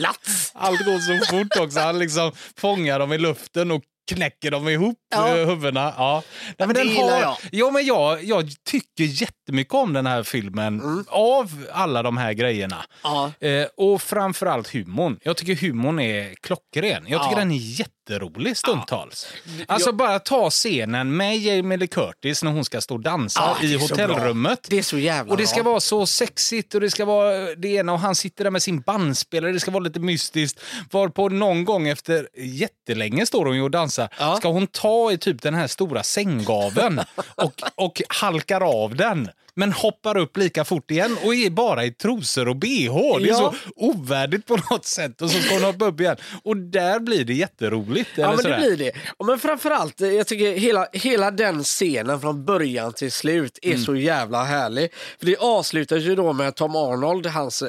[0.00, 0.52] plats.
[0.54, 1.80] Allt går så fort också.
[1.80, 3.82] Han liksom fångar dem i luften och
[4.14, 5.36] knäcker dem ihop, Ja.
[5.38, 5.44] ja.
[5.44, 5.94] huvudena.
[5.96, 6.22] Ja.
[6.58, 7.36] Nej, men Det den har, jag.
[7.52, 12.84] Ja, men jag, jag tycker jättemycket om den här filmen av alla de här grejerna.
[13.02, 13.32] Ja.
[13.40, 15.18] Eh, och framförallt humorn.
[15.22, 17.04] Jag tycker humorn är klockren.
[17.06, 17.38] Jag tycker Ja.
[17.38, 19.26] den är jätterolig stundtals.
[19.66, 23.66] Alltså bara ta scenen med Jamie Lee Curtis när hon ska stå och dansa Ja,
[23.66, 24.66] i hotellrummet.
[24.70, 25.70] Det är så jävla Och det ska bra.
[25.70, 28.80] vara så sexigt och det ska vara det ena och han sitter där med sin
[28.80, 29.52] bandspelare.
[29.52, 30.60] Det ska vara lite mystiskt.
[30.90, 33.99] Varpå någon gång efter jättelänge står hon och dansar.
[34.18, 34.36] Ja.
[34.36, 37.00] Ska hon ta i typ den här stora sänggaveln
[37.34, 39.28] och, och halkar av den.
[39.54, 43.18] Men hoppar upp lika fort igen och är bara i trosor och bh.
[43.18, 43.36] Det är Ja.
[43.36, 45.22] så ovärdigt på något sätt.
[45.22, 46.16] Och så ska hon hoppa upp igen.
[46.42, 48.10] Och där blir det jätteroligt.
[48.16, 48.92] Ja men det blir det.
[49.16, 53.70] Och men framförallt, eh, jag tycker hela, hela den scenen från början till slut är
[53.70, 53.84] Mm.
[53.84, 54.92] så jävla härlig.
[55.18, 57.62] För det avslutas ju då med Tom Arnold, hans...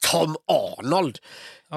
[0.00, 1.18] Tom Arnold!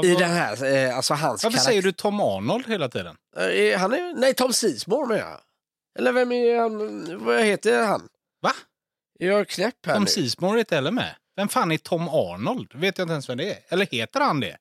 [0.03, 1.71] I vad- den här, eh, alltså hans Varför karaktär.
[1.71, 3.15] säger du Tom Arnold hela tiden?
[3.37, 5.39] Eh, Han är, nej, Tom Sizemore menar jag.
[5.99, 7.25] Eller vem är han?
[7.25, 8.07] Vad heter han?
[8.41, 8.51] Va?
[9.19, 10.09] Jag är knäpp här Tom nu.
[10.09, 11.15] Sizemore är inte heller med.
[11.35, 12.71] Vem fan är Tom Arnold?
[12.75, 13.57] Vet jag inte ens vem det är.
[13.69, 14.57] Eller heter han det?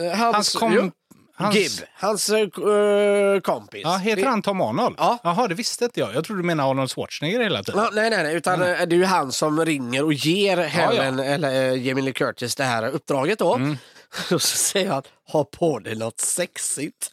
[0.00, 0.72] Eh, Hans, Hans kom...
[0.74, 0.90] jo,
[1.36, 3.80] Hans, Gibb, hans eh, kompis.
[3.84, 4.94] Ja, heter han Tom Arnold?
[4.98, 5.18] Ja.
[5.22, 6.14] Jaha, det visste inte jag.
[6.14, 7.80] Jag trodde du menade Arnold Schwarzenegger hela tiden.
[7.80, 11.18] Ja, nej, nej, nej, utan eh, det är ju han som ringer och ger Helen,
[11.18, 11.24] ja.
[11.24, 13.54] eller eh, Jamie Lee Curtis det här uppdraget då.
[13.54, 13.76] Mm.
[14.32, 17.10] Och så säger han, ha på dig något sexigt.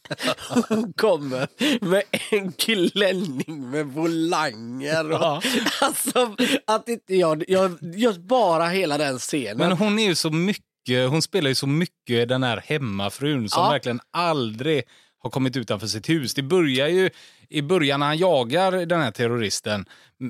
[0.70, 1.48] Hon kommer
[1.86, 5.12] med en klänning med volanger.
[5.12, 5.42] Och, Ja.
[5.82, 6.36] Alltså,
[6.68, 9.58] att inte jag, jag, just bara hela den scenen.
[9.58, 10.66] Men hon är ju så mycket,
[11.10, 13.70] hon spelar ju så mycket den här hemmafrun som Ja.
[13.70, 14.84] verkligen aldrig
[15.20, 16.34] har kommit utanför sitt hus.
[16.34, 17.10] Det börjar ju
[17.52, 19.86] i början när han jagar den här terroristen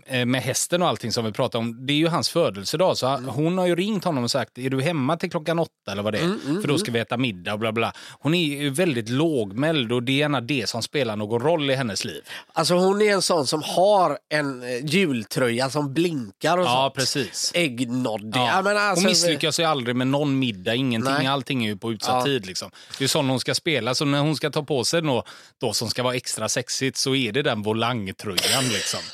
[0.06, 2.98] eh, med hästen och allting som vi pratade om, det är ju hans födelsedag.
[2.98, 5.92] Så han- hon har ju ringt honom och sagt, är du hemma till klockan åtta
[5.92, 6.62] eller vad det är?
[6.62, 7.94] För då ska vi äta middag och bla bla.
[8.20, 11.76] Hon är ju väldigt lågmäld och det är gärna det som spelar någon roll i
[11.76, 12.22] hennes liv.
[12.54, 16.96] Alltså hon är en sån som har en eh, jultröja som blinkar och Ja, sånt.
[16.96, 17.52] precis.
[17.56, 18.40] Äggnoddig.
[18.40, 18.62] Ja.
[18.62, 21.14] Men alltså, hon misslyckas ju aldrig med någon middag, ingenting.
[21.14, 21.28] Nej.
[21.28, 22.24] Allting är ju på utsatt Ja.
[22.24, 22.46] tid.
[22.46, 22.72] Liksom.
[22.98, 23.96] Det är sån hon ska spela.
[23.96, 25.28] Så när hon ska ta på sig något
[25.62, 28.64] då som ska vara extra sexigt så är det den volangtröjan.
[28.64, 29.00] Liksom.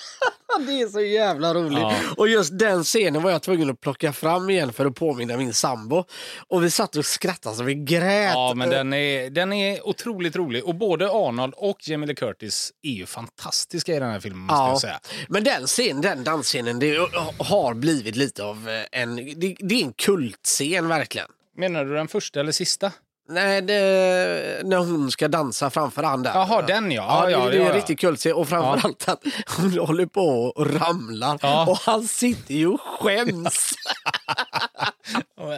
[0.59, 1.79] Det är så jävla roligt.
[1.79, 1.95] Ja.
[2.17, 5.53] Och just den scenen var jag tvungen att plocka fram igen för att påminna min
[5.53, 6.03] sambo.
[6.47, 8.31] Och vi satt och skrattade så vi grät.
[8.33, 10.65] Ja, men den är, den är otroligt rolig.
[10.65, 14.41] Och både Arnold och Jamie Lee Curtis är ju fantastiska i den här filmen.
[14.41, 14.99] Måste jag säga.
[15.29, 16.97] Men den scenen, den dansscenen, det
[17.39, 19.15] har blivit lite av en...
[19.15, 21.27] Det, det är en kultscen verkligen.
[21.57, 22.91] Menar du den första eller sista?
[23.29, 26.33] Nej, det, när hon ska dansa framför han där.
[26.33, 27.19] Jaha, den ja.
[27.21, 27.75] Ja, det, ja, det, det är gör en jag.
[27.75, 28.33] riktig kultscen.
[28.33, 29.23] Och framförallt att
[29.57, 31.39] hon håller på och ramlar.
[31.41, 31.65] Ja.
[31.69, 33.73] Och han sitter ju och skäms.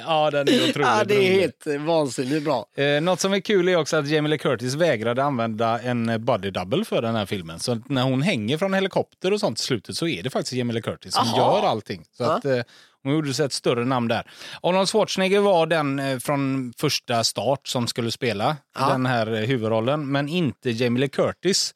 [0.06, 2.66] Ja, den är otroligt ja, det är helt vansinnigt bra.
[2.78, 6.52] Eh, något som är kul är också att Jamie Lee Curtis vägrade använda en body
[6.52, 7.60] double för den här filmen.
[7.60, 10.74] Så när hon hänger från helikopter och sånt i slutet så är det faktiskt Jamie
[10.74, 11.38] Lee Curtis som Aha.
[11.38, 12.04] gör allting.
[12.18, 12.62] Så att, eh,
[13.04, 14.32] hon gjorde sig ett större namn där.
[14.62, 18.90] Arnold Schwarzenegger var den eh, från första start som skulle spela Ja.
[18.90, 21.74] den här eh, huvudrollen, men inte Jamie Lee Curtis.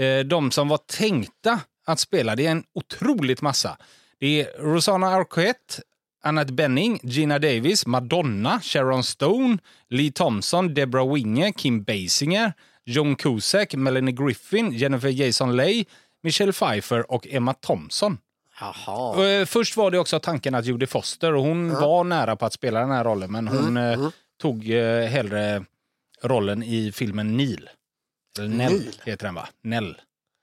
[0.00, 3.76] Eh, de som var tänkta att spela, det är en otroligt massa.
[4.20, 5.82] Det är Rosanna Arquette,
[6.24, 9.58] Annette Benning, Gina Davis, Madonna, Sharon Stone,
[9.90, 12.52] Lee Thompson, Deborah Winger, Kim Basinger,
[12.84, 15.86] John Cusack, Melanie Griffin, Jennifer Jason Leigh,
[16.22, 18.18] Michelle Pfeiffer och Emma Thompson.
[18.60, 19.26] Jaha.
[19.28, 22.52] Eh, Först var det också tanken att Jodie Foster, och hon var nära på att
[22.52, 24.08] spela den här rollen, men hon eh,
[24.40, 25.64] tog eh, hellre
[26.22, 27.70] rollen i filmen Neil.
[28.38, 29.00] Eller Nell Neil?
[29.04, 29.48] heter den va?
[29.62, 29.94] Nell,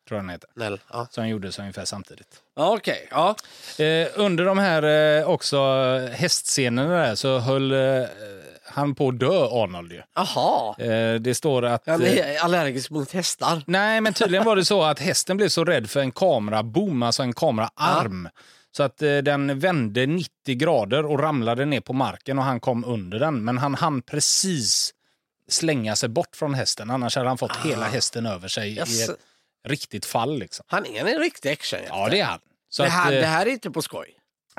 [0.08, 0.50] tror jag den heter.
[0.56, 0.80] Nell.
[0.92, 1.08] Ja.
[1.12, 2.42] Som gjordes ungefär samtidigt.
[2.56, 3.36] Ja, Okej, ja.
[3.86, 5.58] Eh, under de här också
[6.14, 7.72] hästscenerna där så höll
[8.74, 9.92] han på att dö, Arnold.
[9.92, 10.02] Ju.
[10.80, 11.88] Eh, det står att...
[11.88, 13.64] Han eh, är allergisk mot hästar.
[13.68, 17.24] Nej, men tydligen var det så att hästen blev så rädd för en kameraboom, alltså
[17.24, 18.30] en kameraarm.
[18.72, 22.86] Så att eh, den vände 90 grader och ramlade ner på marken och han kom
[22.86, 23.44] under den.
[23.44, 24.94] Men han hann precis
[25.50, 29.10] slänga sig bort från hästen, annars hade han fått hela hästen över sig i Yes.
[29.10, 29.16] ett
[29.68, 30.40] riktigt fall.
[30.40, 30.66] Liksom.
[30.68, 31.96] Han är en riktig actionhjälte.
[31.98, 32.40] Ja, det är han.
[32.70, 34.08] Så det, att, här, eh, det här är inte på skoj.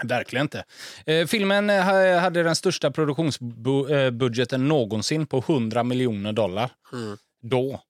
[0.02, 0.64] Verkligen inte.
[1.06, 6.70] Eh, filmen eh, ha- hade den största produktionsbudgeten någonsin på 100 miljoner dollar.
[7.42, 7.80] Då.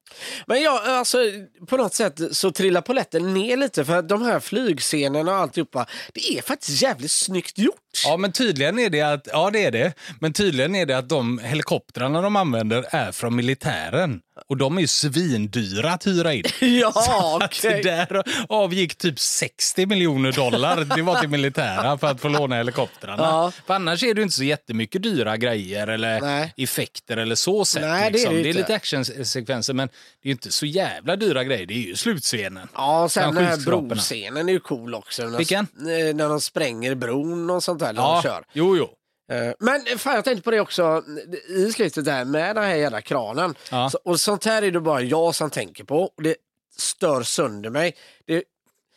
[0.46, 1.18] Men ja, alltså,
[1.66, 5.86] på något sätt så trillar poletten ner lite för att de här flygscenerna och alltihopa,
[6.14, 7.74] det är faktiskt jävligt snyggt gjort.
[8.04, 9.92] Ja, men tydligen är det att, ja det är det.
[10.20, 14.20] Men tydligen är det att de helikoptrarna de använder är från militären.
[14.48, 16.44] Och de är ju svindyra att hyra in.
[16.60, 17.82] Ja, Att okej.
[17.82, 20.96] där avgick typ 60 miljoner dollar.
[20.96, 23.22] Det var till militära för att få låna helikoptrarna.
[23.22, 23.52] Ja.
[23.66, 26.54] För annars är det inte så jättemycket dyra grejer eller Nej.
[26.56, 27.82] effekter eller så sett.
[27.82, 28.34] Nej, det är liksom.
[28.34, 29.88] det det är lite actionsekvenser men
[30.22, 31.66] det är ju inte så jävla dyra grejer.
[31.66, 32.68] Det är ju slutscenen.
[32.74, 33.56] Ja, sen den här
[33.88, 35.22] broscenen är ju cool också.
[35.26, 35.66] När, Vilken?
[35.78, 38.44] eh, När de spränger bron och sånt där när Ja, de kör.
[38.52, 38.88] jo, jo.
[39.36, 41.02] Eh, Men fan, jag tänkte på det också
[41.48, 43.54] i slutet där med den här jävla kranen.
[43.70, 43.90] Ja.
[43.90, 46.02] Så, och sånt här är det bara jag som tänker på.
[46.02, 46.36] Och det
[46.76, 47.94] stör sönder mig.
[48.26, 48.42] Det,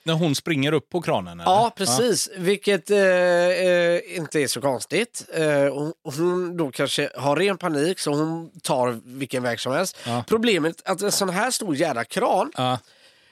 [0.08, 1.39] När hon springer upp på kranen?
[1.39, 1.52] Eller?
[1.52, 2.30] ja, precis.
[2.38, 5.26] Vilket eh, eh, inte är så konstigt.
[5.34, 9.98] Eh, och hon då kanske har ren panik så hon tar vilken väg som helst.
[10.06, 10.24] Ja.
[10.28, 12.80] Problemet är att en sån här stor jävla kran, Ja.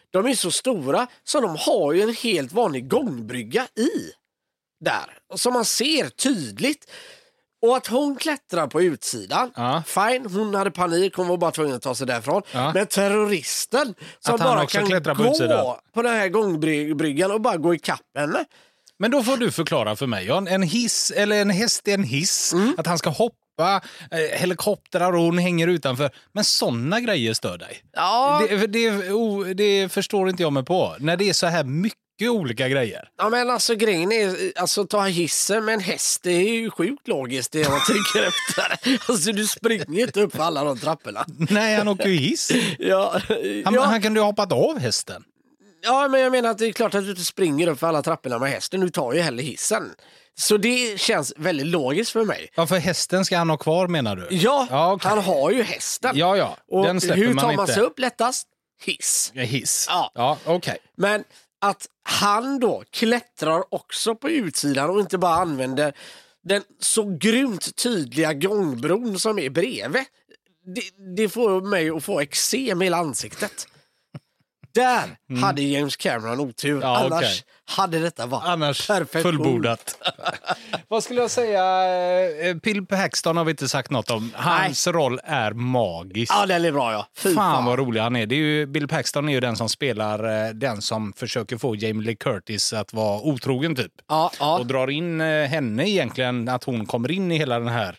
[0.09, 4.11] de är så stora så de har ju en helt vanlig gångbrygga i.
[4.79, 5.37] Där.
[5.37, 6.91] Som man ser tydligt.
[7.69, 9.83] Och att hon klättrar på utsidan, Ja.
[9.87, 12.41] fine, hon hade panik, hon var bara tvungen att ta sig därifrån.
[12.51, 12.71] Ja.
[12.73, 15.75] Men terroristen som bara kan klättrar på gå utsidan.
[15.93, 18.45] på den här gångbryggan och bara gå ikapp henne.
[18.99, 20.25] Men då får du förklara för mig.
[20.25, 22.53] Ja, En hiss, eller en häst är en hiss.
[22.53, 22.75] Mm.
[22.77, 26.09] Att han ska hoppa, eh, helikoptrar och hon hänger utanför.
[26.33, 27.81] Men såna grejer stör dig?
[27.93, 30.95] Ja, Det, det, o- det förstår inte jag mig på.
[30.99, 33.09] När det är så här mycket olika grejer.
[33.17, 37.07] ja men alltså grejen är, alltså ta hissen med en häst, det är ju sjukt
[37.07, 38.99] logiskt det man tänker efter.
[39.11, 41.25] Alltså du springer inte upp för alla de trapporna.
[41.49, 42.51] Nej, han åker ju hiss.
[42.79, 43.21] Ja,
[43.65, 43.81] Han, ja.
[43.85, 45.23] han kunde ju ha hoppat av hästen.
[45.83, 48.01] Ja, men jag menar att det är klart att du inte springer upp för alla
[48.03, 48.79] trapporna med hästen.
[48.81, 49.91] Du tar ju hellre hissen.
[50.37, 52.49] Så det känns väldigt logiskt för mig.
[52.55, 54.27] Ja, för hästen ska han ha kvar menar du?
[54.31, 55.09] Ja, Ja, okej.
[55.09, 56.11] han har ju hästen.
[56.17, 56.57] Ja, ja.
[56.71, 57.73] Och Den släpper hur man tar man inte.
[57.73, 58.47] sig upp lättast?
[58.83, 59.31] Hiss.
[59.35, 59.85] Hiss.
[59.89, 60.11] Ja.
[60.15, 60.77] Ja, okej.
[60.97, 61.23] Men
[61.69, 65.93] att han då klättrar också på utsidan och inte bara använder
[66.43, 70.03] den så grymt tydliga gångbron som är bredvid.
[70.75, 73.67] Det, det får mig att få eksem i hela ansiktet.
[74.75, 76.71] Där hade James Cameron otur.
[76.71, 76.81] Mm.
[76.81, 77.41] Ja, Annars okej.
[77.65, 79.23] hade detta varit Annars perfekt.
[79.23, 79.97] fullbordat.
[80.87, 81.63] Vad skulle jag säga?
[82.49, 84.31] Eh, Bill Paxton har vi inte sagt något om.
[84.35, 86.33] Hans roll är magisk.
[86.35, 87.07] Ja, den är bra ja.
[87.17, 88.25] Fy Fan vad rolig han är.
[88.25, 91.75] Det är ju, Bill Paxton är ju den som spelar eh, den som försöker få
[91.75, 93.91] Jamie Lee Curtis att vara otrogen typ.
[94.07, 94.57] Ja, ja.
[94.59, 97.97] Och drar in eh, henne egentligen, att hon kommer in i hela den här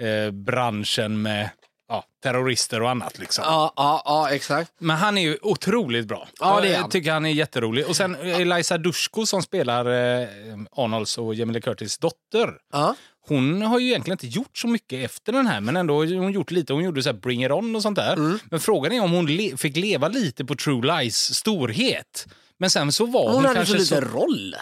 [0.00, 1.50] eh, branschen med
[1.88, 3.18] ja, terrorister och annat.
[3.18, 3.44] Liksom.
[3.46, 4.72] Ja, ja, ja, exakt.
[4.78, 6.28] Men han är ju otroligt bra.
[6.40, 6.90] Ja, det är jag han.
[6.90, 7.86] tycker han är jätterolig.
[7.86, 10.28] Och sen Eliza Dushku som spelar eh,
[10.76, 12.54] Arnolds och Jamie Lee Curtis dotter.
[12.72, 12.94] Ja.
[13.28, 16.32] Hon har ju egentligen inte gjort så mycket efter den här, men ändå har hon
[16.32, 16.72] gjort lite.
[16.72, 18.12] Hon gjorde så här Bring It On och sånt där.
[18.12, 18.38] Mm.
[18.50, 22.26] Men frågan är om hon le fick leva lite på True Lies storhet.
[22.58, 24.56] Men sen så var hon, Hon hade så lite roll.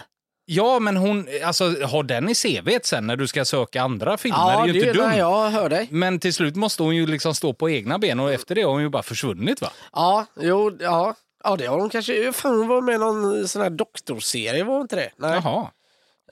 [0.47, 4.37] Ja, men hon, alltså har den i CVt sen när du ska söka andra filmer
[4.39, 5.17] Ja, är ju det inte är dumt.
[5.17, 5.87] jag hör dig.
[5.91, 8.71] Men till slut måste hon ju liksom stå på egna ben och efter det har
[8.71, 9.69] hon ju bara försvunnit va?
[9.93, 11.15] Ja, jo, ja.
[11.43, 12.33] Ja, det har hon kanske.
[12.33, 15.09] Fan, hon var med i någon sån här doktorserie, var inte det?
[15.17, 15.41] Nej.
[15.43, 15.67] Jaha.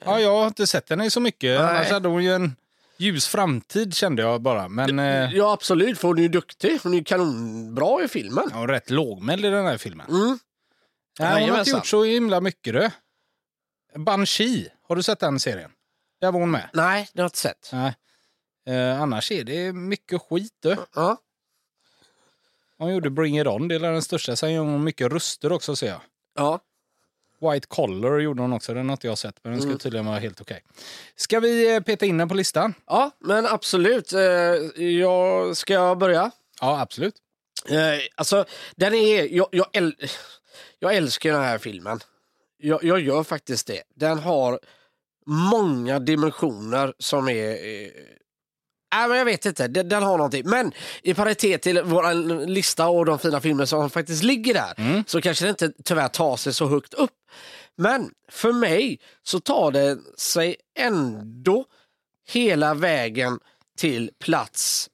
[0.04, 1.60] Ja, jag har inte sett henne så mycket.
[1.60, 1.68] Nej.
[1.70, 2.56] Annars hade hon ju en
[2.98, 4.68] ljus framtid kände jag bara.
[4.68, 6.78] Men eh, Ja, absolut, för hon är ju duktig.
[6.82, 8.44] Hon är ju kanonbra i filmen.
[8.52, 10.06] ja, rätt lågmäld i den här filmen.
[10.08, 10.20] Mm.
[10.20, 10.28] Nej,
[11.18, 11.78] hon har inte Jajamensan.
[11.78, 12.90] gjort så himla mycket du.
[13.96, 15.70] Banshee, har du sett den serien?
[16.20, 16.70] Där var hon med.
[16.72, 17.70] Nej, det har jag inte sett.
[17.72, 17.94] Nej.
[18.66, 20.76] Eh, annars är det mycket skit du.
[20.94, 21.16] Ja.
[22.78, 24.36] Hon gjorde Bring It On, det är den största.
[24.36, 26.00] Sen gör hon mycket röster också ser jag.
[26.36, 26.60] Ja.
[27.40, 29.36] White Collar gjorde hon också, den har inte jag sett.
[29.42, 29.70] Men den Mm.
[29.70, 30.62] skulle tydligen vara helt okej.
[31.16, 32.74] Ska vi eh, peta in den på listan?
[32.86, 34.12] ja, men absolut.
[34.12, 34.20] Eh,
[34.84, 36.30] Jag ska börja.
[36.60, 37.14] Ja, absolut.
[37.68, 37.76] Eh,
[38.14, 38.44] alltså,
[38.76, 39.34] den är...
[39.36, 39.96] Jag, jag, äl,
[40.78, 42.00] jag älskar den här filmen.
[42.56, 43.82] Jag, jag gör faktiskt det.
[43.94, 44.60] Den har
[45.26, 47.50] många dimensioner som är...
[47.50, 47.90] Eh,
[48.96, 50.42] Nej, men jag vet inte, den, den har någonting.
[50.50, 52.14] Men i paritet till vår
[52.46, 55.04] lista och de fina filmer som faktiskt ligger där Mm.
[55.06, 57.10] så kanske det inte tyvärr tar sig så högt upp.
[57.76, 61.64] Men för mig så tar det sig ändå
[62.28, 63.38] hela vägen
[63.78, 64.90] till plats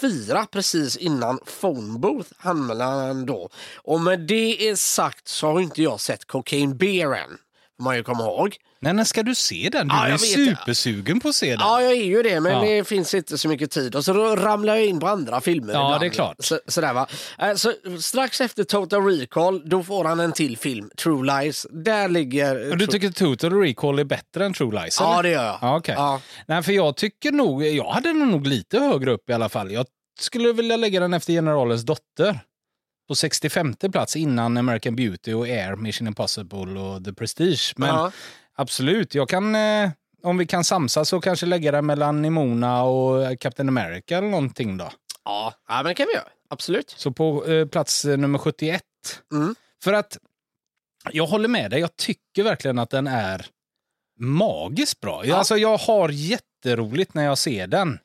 [0.00, 3.48] 74 precis innan Phone Booth hamnar han då.
[3.76, 7.38] Och med det är sagt så har inte jag sett Cocaine Bear än.
[7.80, 8.56] Man ju komma ihåg.
[8.82, 9.88] Nej, när ska du se den?
[9.88, 11.58] Du Ja, är supersugen på att se den.
[11.60, 12.60] Ja, jag är ju det, men Ja.
[12.60, 13.94] det finns inte så mycket tid.
[13.94, 16.00] Och så ramlar jag in på andra filmer Ja, ibland.
[16.00, 16.36] det är klart.
[16.38, 17.06] Så, sådär, va?
[17.38, 21.66] Eh, Så, strax efter Total Recall, då får han en till film, True Lies.
[21.70, 22.70] Där ligger...
[22.70, 24.96] Och du tycker Total Recall är bättre än True Lies?
[25.00, 25.22] Ja, eller?
[25.22, 25.58] det gör jag.
[25.60, 25.94] Ja, okej.
[25.98, 26.20] Ja.
[26.46, 29.72] Nej, för jag tycker nog, jag hade den nog lite högre upp i alla fall.
[29.72, 29.86] Jag
[30.20, 32.38] skulle vilja lägga den efter Generalens dotter.
[33.10, 37.72] På 65 plats innan American Beauty och Air, Mission Impossible och The Prestige.
[37.76, 38.12] Men Ja.
[38.54, 39.90] absolut, jag kan, eh,
[40.22, 44.76] om vi kan samsas så kanske lägga den mellan Nimona och Captain America eller någonting
[44.76, 44.90] då.
[45.24, 45.54] Ja.
[45.68, 46.28] ja, men det kan vi göra.
[46.50, 46.94] Absolut.
[46.96, 48.82] Så på eh, plats eh, nummer 71.
[49.32, 49.54] Mm.
[49.82, 50.18] För att
[51.12, 53.46] jag håller med dig, jag tycker verkligen att den är
[54.18, 55.26] magiskt bra.
[55.26, 55.36] Ja.
[55.36, 57.98] Alltså, jag har jätteroligt när jag ser den.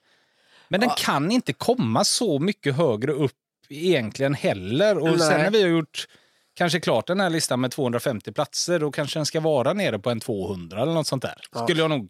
[0.70, 0.96] Men den Ja.
[1.00, 3.32] kan inte komma så mycket högre upp
[3.70, 4.98] egentligen heller.
[4.98, 5.20] Och Nej.
[5.20, 6.08] sen när vi har gjort
[6.56, 10.10] kanske klart den här listan med 250 platser, då kanske den ska vara nere på
[10.10, 11.42] en 200 eller något sånt där.
[11.52, 11.64] Ja.
[11.64, 12.10] Skulle jag nog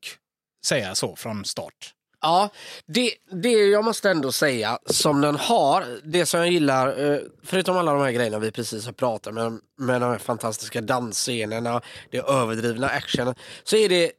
[0.66, 1.94] säga så från start.
[2.22, 2.50] Ja,
[2.86, 7.78] det, det jag måste ändå säga som den har, det som jag gillar, eh, förutom
[7.78, 12.18] alla de här grejerna vi precis har pratat med, med de här fantastiska dansscenerna, det
[12.18, 14.12] överdrivna actionen, så är det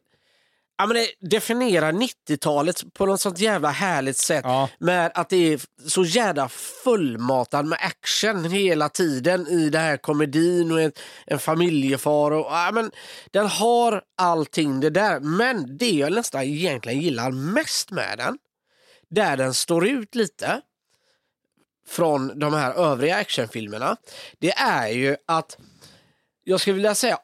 [0.78, 4.68] Ja, men det definierar 90-talet på något sånt jävla härligt sätt Ja.
[4.78, 6.48] med att det är så jävla
[6.84, 10.92] fullmatad med action hela tiden i det här komedin och en,
[11.26, 12.30] en familjefar.
[12.30, 12.90] Och, ja, men
[13.30, 15.20] den har allting det där.
[15.20, 18.38] Men det jag nästan egentligen gillar mest med den,
[19.10, 20.60] där den står ut lite
[21.88, 23.96] från de här övriga actionfilmerna,
[24.38, 25.58] det är ju att
[26.44, 27.18] jag skulle vilja säga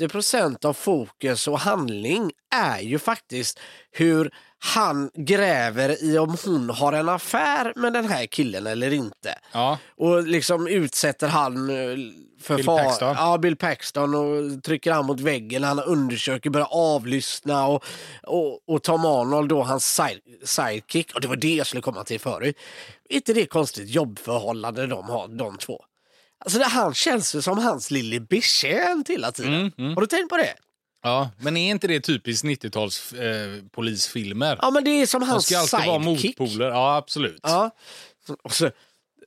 [0.00, 3.60] 80% av fokus och handling är ju faktiskt
[3.92, 9.38] hur han gräver i om hon har en affär med den här killen eller inte.
[9.52, 11.96] Ja, Och liksom utsätter han eh,
[12.40, 13.14] för Bill far- Paxton.
[13.18, 15.62] Ja, Bill Paxton och trycker han mot väggen.
[15.62, 17.84] Han undersöker, börjar avlyssna och,
[18.22, 21.14] och, och Tom Arnold då hans side, sidekick.
[21.14, 22.56] Och det var det jag skulle komma till förut.
[23.08, 25.84] Är inte det konstigt jobbförhållande de har, de två?
[26.44, 29.54] Alltså det, han känns ju som hans lille betjänt hela tiden.
[29.54, 29.94] Mm, mm.
[29.94, 30.54] Har du tänkt på det?
[31.02, 31.30] ja.
[31.38, 34.58] men är inte det typiskt 90-tals eh, polisfilmer?
[34.62, 36.38] Ja, men det är som De hans ska alltid vara sidekick.
[36.38, 36.68] motpoler.
[36.68, 37.40] Ja, absolut.
[37.42, 37.70] Ja.
[38.42, 38.70] Och så,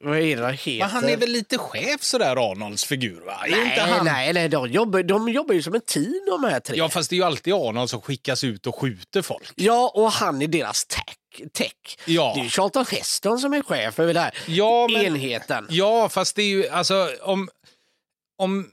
[0.04, 0.80] vad är det han heter?
[0.80, 3.22] Men han är väl lite chef sådär, Arnolds figur?
[3.26, 3.38] Va?
[3.50, 4.06] Nej, inte han...
[4.06, 6.78] nej, nej, de jobbar, de jobbar ju som en team de här tre.
[6.78, 9.52] Ja, fast det är ju alltid Arnold som skickas ut och skjuter folk.
[9.56, 11.50] Ja, och han är deras tech.
[11.54, 11.72] tech.
[12.06, 12.32] Ja.
[12.36, 14.34] Det är ju Charlton Heston som är chef över det här.
[14.48, 15.68] Ja, men- enheten.
[15.70, 17.50] Ja, fast det är ju alltså om,
[18.38, 18.68] om,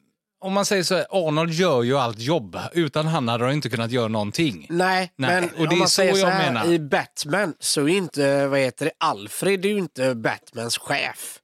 [0.46, 2.59] om man säger så här, Arnold gör ju allt jobb.
[2.72, 4.66] Utan han hade han inte kunnat göra någonting.
[4.70, 6.72] Nej, Nej, men och det om är man så säger så här, menar.
[6.72, 11.38] i Batman så är inte, vad heter det, Alfred är ju inte Batmans chef.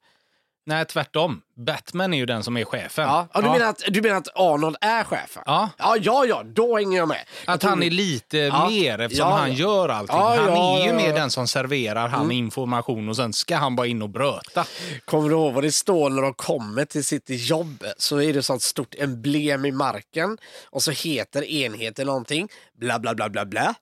[0.65, 1.41] Nej, tvärtom.
[1.65, 3.05] Batman är ju den som är chefen.
[3.07, 5.43] Ja, ja, du, Menar att, du menar att Arnold är chefen?
[5.45, 5.69] Ja.
[5.77, 7.25] Ja, ja, ja då hänger jag med.
[7.45, 8.69] Jag Att han är lite Ja.
[8.69, 10.15] mer eftersom Ja, han gör allting.
[10.17, 14.01] Han är ju mer den som serverar han information och sen ska han bara in
[14.01, 14.65] och bröta.
[15.05, 17.83] Kommer du ihåg vad det står när de kommer till sitt jobb?
[17.97, 20.37] Så är det sånt stort emblem i marken
[20.69, 22.47] och så heter enheten någonting,
[22.79, 23.73] bla bla bla bla bla.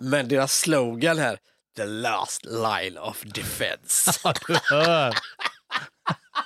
[0.00, 1.38] Men deras slogan här,
[1.76, 4.12] the last line of defense.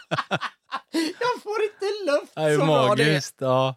[1.20, 2.32] Jag får inte luft!
[2.34, 3.36] Det är så bra det magiskt.
[3.38, 3.76] Ja.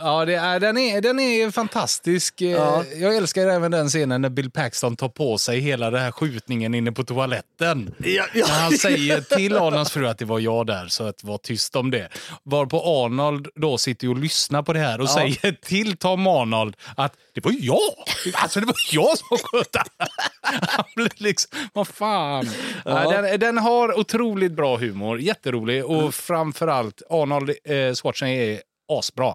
[0.00, 2.40] Ja, det är, den, är, den är fantastisk.
[2.40, 2.84] Eh, Ja.
[2.96, 6.74] Jag älskar även den scenen när Bill Paxton tar på sig hela den här skjutningen
[6.74, 7.94] inne på toaletten.
[7.98, 8.46] Ja, ja.
[8.48, 11.76] När han säger till Arnolds fru att det var jag där, så att var tyst
[11.76, 12.08] om det.
[12.42, 15.14] Varpå Arnold då sitter och lyssnar på det här och Ja.
[15.14, 17.78] säger till Tom Arnold att det var jag!
[18.34, 20.84] Alltså det var jag som sköt han.
[20.96, 22.48] Blir liksom, vad fan.
[22.84, 29.28] Den, den har otroligt bra humor, jätterolig och framförallt Arnold eh, Schwarzenegger asbra.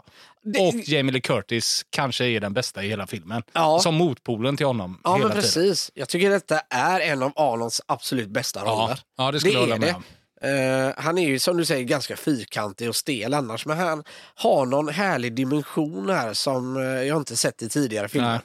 [0.59, 3.43] Och Jamie Lee Curtis kanske är den bästa i hela filmen.
[3.53, 3.79] Ja.
[3.79, 5.41] Som motpolen till honom Ja, hela men tiden.
[5.43, 5.91] precis.
[5.93, 8.99] Jag tycker detta är en av Arnolds absolut bästa Ja, roller.
[9.17, 10.03] ja, det skulle jag hålla med om.
[10.41, 14.03] Eh, han är ju som du säger ganska fyrkantig och stel annars, men han
[14.35, 18.29] har någon härlig dimension här som eh, jag inte sett i tidigare filmer.
[18.29, 18.39] Nej.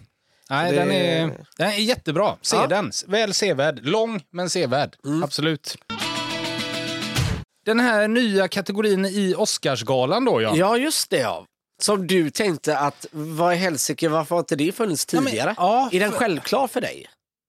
[0.51, 2.37] Nej, Det- den, är, den är jättebra.
[2.43, 2.67] Se Ja.
[2.67, 2.93] den.
[3.07, 3.81] Väl sevärd.
[3.83, 4.97] Lång, men sevärd.
[5.05, 5.23] Mm.
[5.23, 5.77] Absolut.
[7.69, 10.53] Den här nya kategorin i Oscarsgalan då, ja.
[10.57, 11.19] Ja, just det.
[11.19, 11.45] Ja.
[11.83, 15.55] Som du tänkte att, vad i helsike, varför har inte det funnits Ja, men- tidigare?
[15.57, 17.07] ja, är den för- självklar för dig?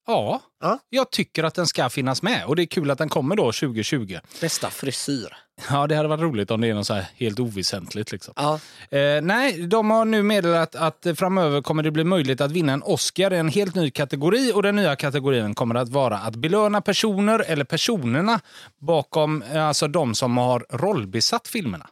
[0.10, 0.80] Ja, Ja.
[0.90, 2.46] jag tycker att den ska finnas med.
[2.46, 4.18] Och det är kul att den kommer då 2020.
[4.42, 5.38] Bästa frisyr?
[5.70, 8.12] Ja, det hade varit roligt om det är något så här helt oväsentligt.
[8.12, 8.34] Liksom.
[8.38, 8.60] Ja.
[8.98, 12.84] Eh, nej, de har nu meddelat att framöver kommer det bli möjligt att vinna en
[12.84, 16.82] Oscar i en helt ny kategori och den nya kategorin kommer att vara att belöna
[16.82, 18.40] personer eller personerna
[18.82, 21.88] bakom eh, alltså de som har rollbesatt filmerna.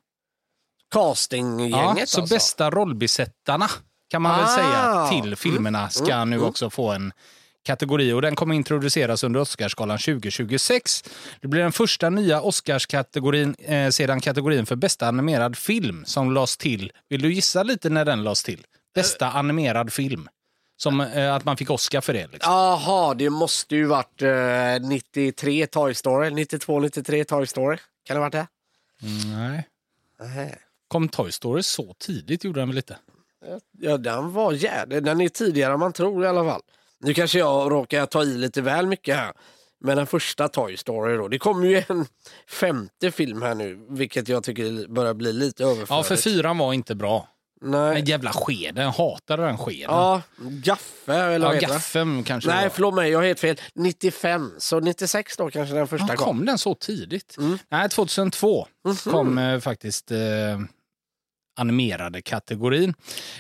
[0.93, 2.35] Castinggänget Ja, så alltså?
[2.35, 3.67] bästa rollbesättarna
[4.11, 4.55] kan man väl Ah.
[4.55, 7.11] säga till filmerna ska nu också få en
[7.67, 11.03] kategori och den kommer introduceras under Oscarsgalan 2026.
[11.41, 16.57] Det blir den första nya Oscarskategorin eh, sedan kategorin för bästa animerad film som lades
[16.57, 16.91] till.
[17.09, 18.65] Vill du gissa lite när den lades till?
[18.95, 20.27] Bästa animerad film.
[20.77, 22.27] Som eh, att man fick Oscar för det.
[22.31, 22.53] Liksom.
[22.53, 27.77] Jaha, det måste ju varit eh, 93 Toy Story, 92, 93 Toy Story.
[28.03, 28.47] Kan det ha varit det?
[29.35, 29.67] Nej.
[30.19, 30.55] Nej.
[30.87, 32.97] Kom Toy Story så tidigt gjorde den väl lite?
[33.79, 35.03] Ja, den var jävlig.
[35.03, 36.61] Den är tidigare än man tror i alla fall.
[37.03, 39.31] Nu kanske jag råkar ta i lite väl mycket här.
[39.79, 41.27] Men den första Toy Story då.
[41.27, 42.05] Det kommer ju en
[42.49, 45.89] femte film här nu, vilket jag tycker börjar bli lite överflödigt.
[45.89, 47.27] Ja, för fyran var inte bra.
[47.61, 47.95] Nej.
[47.95, 49.81] Den jävla skeden, jag hatade den skeden.
[49.95, 51.73] Ja, Gaffe eller Ja, vad heter det?
[51.73, 53.55] gaffen kanske Nej, förlåt mig, jag har helt fel.
[53.75, 56.25] 95, så 96 då kanske den första Ja, kom.
[56.27, 57.35] kom den så tidigt?
[57.37, 57.57] Mm.
[57.69, 58.95] Nej, 2002 Mhm.
[58.95, 60.17] kom eh, faktiskt eh,
[61.57, 62.93] animerade kategorin.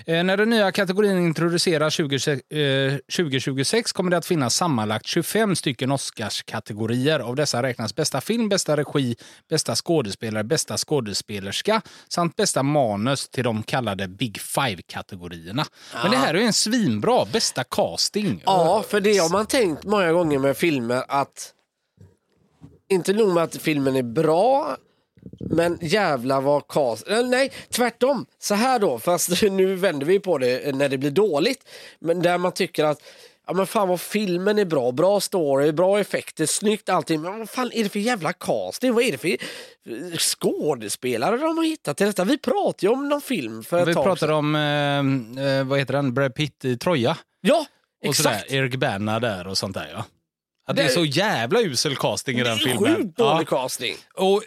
[0.05, 5.55] Eh, när den nya kategorin introduceras 20, eh, 2026 kommer det att finnas sammanlagt 25
[5.55, 7.19] stycken Oscarskategorier.
[7.19, 9.15] Av dessa räknas bästa film, bästa regi,
[9.49, 15.65] bästa skådespelare, bästa skådespelerska samt bästa manus till de kallade Big Five-kategorierna.
[16.01, 18.43] Men det här är ju en svinbra bästa casting.
[18.45, 21.53] Ja, för det har man tänkt många gånger med filmer att
[22.89, 24.77] inte nog med att filmen är bra,
[25.39, 27.07] men jävla vad cast...
[27.07, 28.25] Eller Nej, tvärtom.
[28.39, 31.69] Så här då, fast nu vänder vi på det när det blir dåligt.
[31.99, 33.01] Men där man tycker att
[33.49, 37.21] Ja men fan vad filmen är bra, bra story, bra effekter, snyggt allting.
[37.21, 38.93] Men vad fan är det för jävla casting?
[38.93, 42.23] Vad är det för eh, skådespelare de har hittat till detta?
[42.23, 45.79] Vi pratade ju om någon film för ett Vi tag pratade om, eh, eh, vad
[45.79, 47.17] heter den, Brad Pitt i Troja.
[47.41, 47.65] Ja,
[48.05, 48.51] Och sådär, exakt.
[48.51, 50.05] Eric Bana där och sånt där ja.
[50.69, 52.95] Att det är Det- så jävla usel casting i den Det är filmen.
[52.95, 53.33] Sjukt Ja.
[53.33, 53.95] dålig casting.
[54.13, 54.39] Och eh,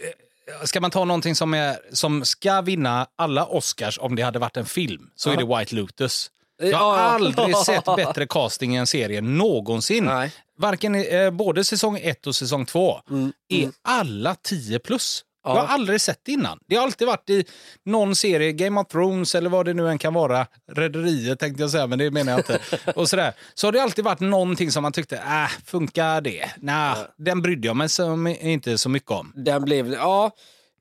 [0.65, 4.57] ska man ta någonting som, är, som ska vinna alla Oscars om det hade varit
[4.57, 6.31] en film så är det White Lotus.
[6.63, 10.05] Jag har aldrig sett bättre casting i en serie någonsin.
[10.05, 10.33] Nej.
[10.59, 15.25] Varken eh, både säsong 1 och säsong 2 Mm, är alla 10 plus.
[15.45, 16.59] Jag har aldrig sett det innan.
[16.67, 17.45] Det har alltid varit i
[17.85, 20.47] någon serie, Game of Thrones eller vad det nu än kan vara.
[20.73, 22.61] Rederiet tänkte jag säga, men det menar jag inte.
[22.97, 23.33] och sådär.
[23.55, 26.51] Så har det alltid varit någonting som man tyckte, äh, funkar det?
[26.57, 29.33] Nej, den brydde jag mig så, inte så mycket om.
[29.37, 30.31] Den blev, ja.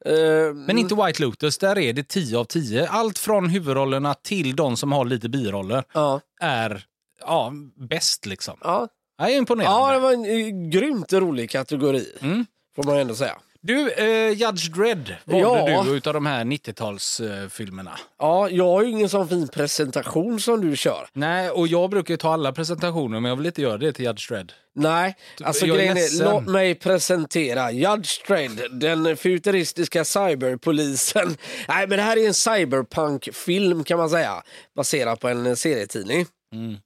[0.05, 2.87] eh, Men inte White Lotus, där är det 10 av 10.
[2.87, 6.85] Allt från huvudrollerna till de som har lite biroller ja, är
[7.21, 7.53] ja,
[7.89, 8.57] bäst liksom.
[8.61, 8.87] ja.
[9.17, 9.79] Jag är imponerande.
[9.79, 12.05] ja, det var en eh, grymt rolig kategori.
[12.21, 12.45] Mm.
[12.75, 13.37] Får man ändå säga.
[13.61, 15.83] Du, eh, Judge Dredd valde Ja.
[15.85, 17.91] du utav de här 90-talsfilmerna.
[18.19, 21.07] Ja, jag har ju ingen sån fin presentation som du kör.
[21.13, 24.05] Nej, och jag brukar ju ta alla presentationer, men jag vill inte göra det till
[24.05, 24.53] Judge Dredd.
[24.75, 26.29] Nej, alltså jag är grejen är, ledsen.
[26.31, 31.37] låt mig presentera Judge Dredd, den futuristiska cyberpolisen.
[31.67, 34.43] Nej, men det här är en cyberpunk-film kan man säga,
[34.75, 36.25] baserad på en serietidning.
[36.53, 36.77] Mm.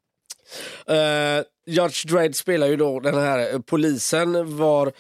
[0.90, 4.92] Uh, Judge Dredd spelar ju då den här eh, polisen var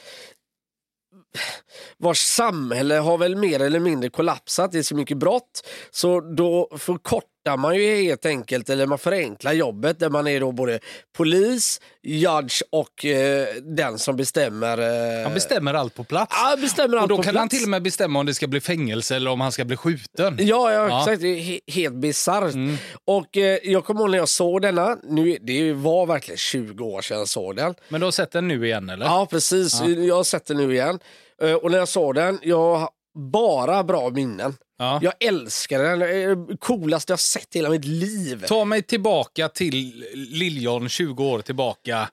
[1.97, 4.71] vars samhälle har väl mer eller mindre kollapsat.
[4.71, 5.67] Det är så mycket brott.
[5.91, 10.51] Så då förkortar man ju helt enkelt, eller man förenklar jobbet där man är då
[10.51, 10.79] både
[11.17, 14.77] polis, judge och eh, den som bestämmer.
[15.17, 16.35] Eh, Han bestämmer allt på plats.
[16.39, 17.37] Ja, bestämmer allt och då kan plats.
[17.37, 19.77] han till och med bestämma om det ska bli fängelse eller om han ska bli
[19.77, 20.35] skjuten.
[20.39, 20.99] Ja, ja, Ja.
[20.99, 21.21] exakt.
[21.23, 22.53] He- helt bisarrt.
[22.53, 22.77] Mm.
[23.05, 27.01] Och eh, jag kommer ihåg när jag såg denna, nu, det var verkligen 20 år
[27.01, 27.75] sedan jag såg den.
[27.89, 29.05] Men du har sett den nu igen eller?
[29.05, 29.81] Ja, precis.
[29.81, 30.99] Jag har sett den nu igen.
[31.41, 32.89] Eh, och när jag såg den, jag
[33.33, 34.55] bara bra minnen.
[34.77, 34.99] Ja.
[35.01, 35.99] Jag älskar den.
[35.99, 38.45] Det coolaste jag sett i hela mitt liv.
[38.47, 42.09] Ta mig tillbaka till Liljon 20 år tillbaka.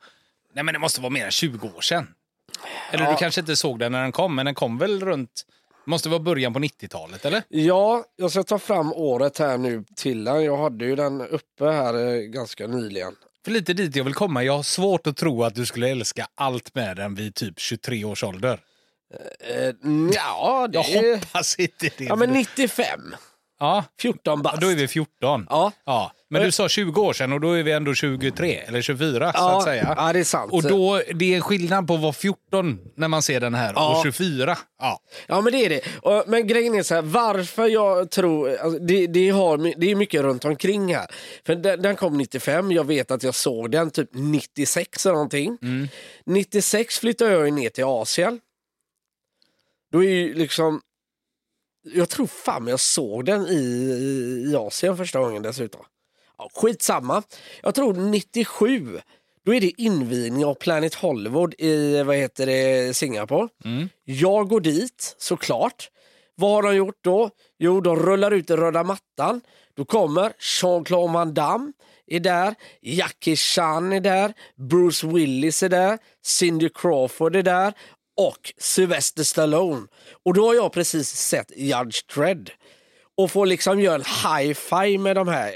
[0.54, 2.06] Nej men det måste vara mer än 20 år sedan.
[2.92, 3.10] Eller Ja.
[3.10, 5.46] du kanske inte såg den när den kom, men den kom väl runt...
[5.84, 7.42] måste vara början på 90-talet eller?
[7.48, 10.44] Ja, jag ska ta fram året här nu till den.
[10.44, 13.12] Jag hade ju den uppe här eh, ganska nyligen.
[13.44, 14.44] För lite dit jag vill komma.
[14.44, 18.04] Jag har svårt att tro att du skulle älska allt med den vid typ 23
[18.04, 18.60] års ålder.
[19.50, 19.74] Eh,
[20.14, 22.04] ja, det Jag hoppas inte det.
[22.04, 23.14] Ja, men 95.
[23.60, 24.60] ja, 14 bast.
[24.60, 25.46] då är vi 14.
[25.50, 25.72] Ja.
[25.86, 29.32] Ja, men du sa 20 år sedan och då är vi ändå 23 eller 24
[29.32, 29.94] så Ja, att säga.
[29.96, 30.52] ja, det är sant.
[30.52, 33.72] Och då, det är en skillnad på att vara 14 när man ser den här
[33.76, 33.96] Ja.
[33.96, 34.58] och 24.
[34.80, 35.00] Ja.
[35.26, 35.80] Ja men det är det.
[36.02, 39.94] Och, men grejen är så här, varför jag tror, alltså, det, det, har, det är
[39.94, 41.06] mycket runt omkring här.
[41.46, 45.58] För den, den kom 95, jag vet att jag såg den typ 96 eller någonting.
[46.26, 48.40] 96 flyttade jag ner till Asien.
[49.92, 50.80] Då är ju liksom,
[51.82, 53.62] jag tror fan jag såg den i,
[54.50, 55.84] i Asien första gången dessutom.
[56.38, 57.22] Ja, skitsamma.
[57.62, 59.00] Jag tror 97,
[59.44, 63.48] då är det invigning av Planet Hollywood i vad heter det, Singapore.
[64.04, 65.90] Jag går dit såklart.
[66.34, 67.30] Vad har de gjort då?
[67.58, 69.40] Jo, de rullar ut den röda mattan.
[69.76, 71.72] Då kommer Jean-Claude Van Damme
[72.06, 77.74] är där, Jackie Chan är där, Bruce Willis är där, Cindy Crawford är där
[78.28, 79.86] och Sylvester Stallone.
[80.24, 82.50] Och då har jag precis sett Judge Dredd
[83.16, 85.52] och får liksom göra en high-five med de här.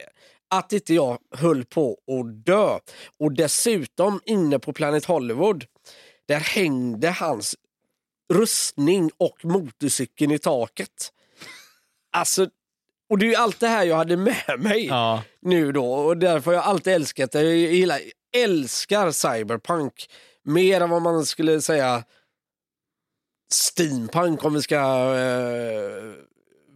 [0.50, 2.78] Att inte jag höll på att dö.
[3.18, 5.64] Och dessutom inne på Planet Hollywood,
[6.28, 7.54] där hängde hans
[8.32, 11.12] rustning och motorcykeln i taket.
[12.16, 12.48] Alltså,
[13.10, 15.22] och det är ju allt det här jag hade med mig Ja.
[15.42, 17.42] nu då och därför har jag alltid älskat det.
[17.42, 18.00] Jag gillar,
[18.36, 20.06] älskar cyberpunk
[20.44, 22.04] mer än vad man skulle säga
[23.52, 24.76] steampunk om vi ska
[25.16, 26.12] eh,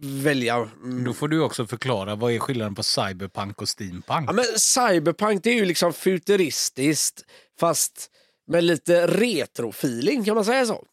[0.01, 0.55] välja.
[0.55, 1.03] Mm.
[1.03, 4.29] Då får du också förklara vad är skillnaden på cyberpunk och steampunk.
[4.29, 7.25] Ja, men cyberpunk det är ju liksom futuristiskt
[7.59, 8.11] fast
[8.47, 10.85] med lite retro-feeling kan man säga så?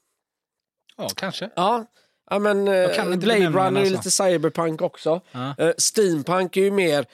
[0.96, 1.50] Ja, kanske.
[1.56, 1.86] Ja.
[2.30, 3.96] Ja, men, eh, Blade Runner är alltså.
[3.96, 5.20] lite cyberpunk också.
[5.32, 5.54] Ja.
[5.58, 7.06] Eh, Steampunk är ju mer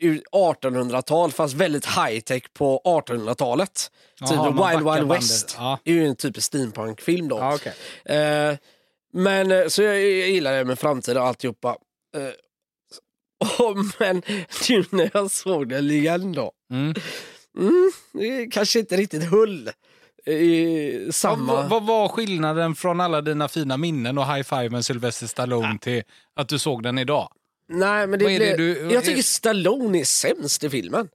[0.00, 3.90] ur 1800-tal fast väldigt high-tech på 1800-talet.
[4.20, 5.12] Jaha, Typ Wild Wild.
[5.12, 5.78] West Ja.
[5.84, 7.38] är ju en typisk steampunk-film då.
[7.38, 7.74] Ja, okej.
[8.18, 8.56] Eh,
[9.12, 11.76] men eh, så jag, jag gillar det med framtiden och alltihopa.
[12.16, 12.22] Eh,
[13.60, 14.22] oh, men
[14.68, 16.52] nu när jag såg den igen då.
[16.70, 16.94] Mm.
[17.58, 19.70] Mm, kanske inte riktigt höll
[20.26, 21.52] i samma...
[21.54, 25.78] Vad, vad var skillnaden från alla dina fina minnen och high five med Sylvester Stallone
[25.78, 26.02] till
[26.36, 27.28] att du såg den idag?
[27.68, 31.08] Nej, men det är det du- Jag tycker Stallone är sämst i filmen.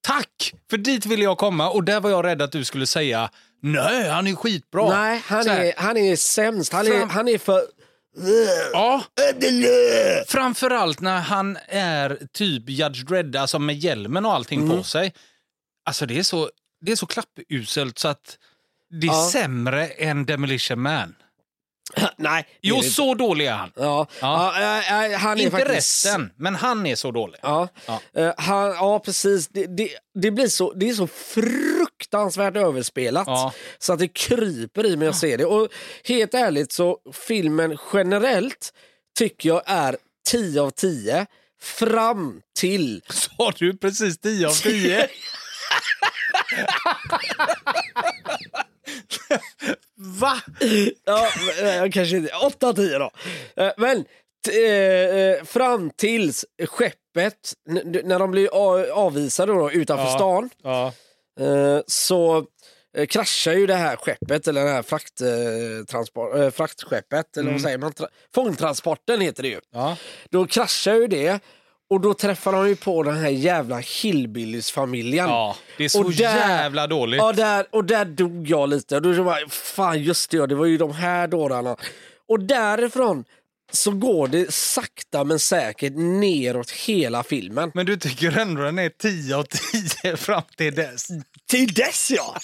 [0.00, 0.54] Tack!
[0.70, 3.30] För dit ville jag komma och där var jag rädd att du skulle säga
[3.62, 4.88] nej, han är skitbra.
[4.88, 6.72] Nej, han är, han är sämst.
[6.72, 7.62] Han är, Fram- han är för...
[8.72, 9.02] Ja.
[10.26, 14.76] Framförallt när han är typ Judge Dredd, alltså med hjälmen och allting Mm.
[14.76, 15.12] på sig.
[15.86, 16.50] Alltså det är så,
[16.80, 18.38] det är så klappuselt så att
[19.00, 19.28] det är Ja.
[19.32, 21.14] sämre än Demolition Man.
[22.16, 22.46] Nej.
[22.60, 22.90] Jo, inte.
[22.90, 23.72] så dålig är han.
[23.76, 24.06] Ja.
[24.20, 24.54] Ja.
[24.60, 24.80] Ja.
[24.80, 25.76] äh, äh, han är Inte faktiskt...
[25.76, 27.38] resten, men han är så dålig.
[27.42, 28.00] Ja, Ja.
[28.16, 29.48] Eh, han, ja precis.
[29.48, 33.52] Det, det, det, blir så, det är så fruktansvärt överspelat Ja.
[33.78, 35.44] så att det kryper i mig att se det.
[35.44, 35.68] Och
[36.04, 38.72] helt ärligt så filmen generellt
[39.18, 39.96] tycker jag är
[40.30, 41.26] 10 av 10
[41.62, 43.02] fram till...
[43.08, 45.08] Sa du precis 10 av 10?
[49.96, 50.40] Va?
[51.04, 51.28] Ja,
[51.92, 52.32] kanske inte.
[52.46, 53.10] 8 av 10 då.
[53.56, 54.04] Eh, Men
[54.52, 57.52] eh, eh, fram tills skeppet,
[58.04, 58.48] när de blir
[58.92, 60.14] avvisade då, utanför Ja.
[60.16, 60.50] stan.
[60.62, 60.92] Ja.
[61.86, 62.46] Så
[63.08, 65.22] kraschar ju det här skeppet, eller det här frakt,
[66.56, 67.92] fraktskeppet, eller vad säger man?
[67.92, 69.60] Tra- fångtransporten heter det ju.
[69.72, 69.96] Ja.
[70.30, 71.40] Då kraschar ju det
[71.92, 75.28] och då träffar de ju på den här jävla hillbillies-familjen.
[75.28, 77.18] ja, det är så Och där- jävla dåligt.
[77.18, 78.96] Ja, där, och där dog jag lite.
[78.96, 81.76] Och då var jag, fan just det, det var ju de här dårarna.
[82.28, 83.24] Och därifrån
[83.72, 87.70] så går det sakta men säkert neråt hela filmen.
[87.74, 89.46] Men du tycker ändå den är 10 av
[90.02, 91.06] 10 fram till dess?
[91.50, 92.36] Till dess ja!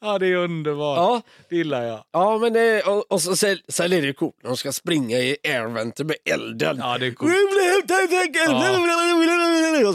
[0.00, 0.96] Ja, det är underbart.
[0.98, 2.04] Ja, Det gillar jag.
[2.12, 4.72] Ja, men det, och, och så, sen, sen är det ju coolt när de ska
[4.72, 6.76] springa i airventer med elden.
[6.80, 7.32] Ja, det är coolt.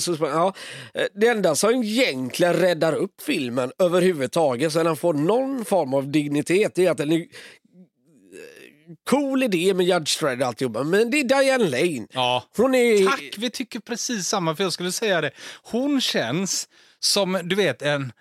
[0.01, 0.53] Så, ja.
[0.93, 5.93] Eh, Det enda som egentligen räddar upp filmen överhuvudtaget så att den får någon form
[5.93, 7.25] av dignitet är att den är eh,
[9.09, 12.07] cool idé med Judge Dredd och alltihopa, men det är Diane Lane.
[12.13, 12.43] Ja.
[12.57, 13.05] Hon är...
[13.05, 14.55] Tack, vi tycker precis samma.
[14.55, 15.31] För jag skulle säga det.
[15.63, 16.67] Hon känns
[16.99, 18.11] som, du vet, en...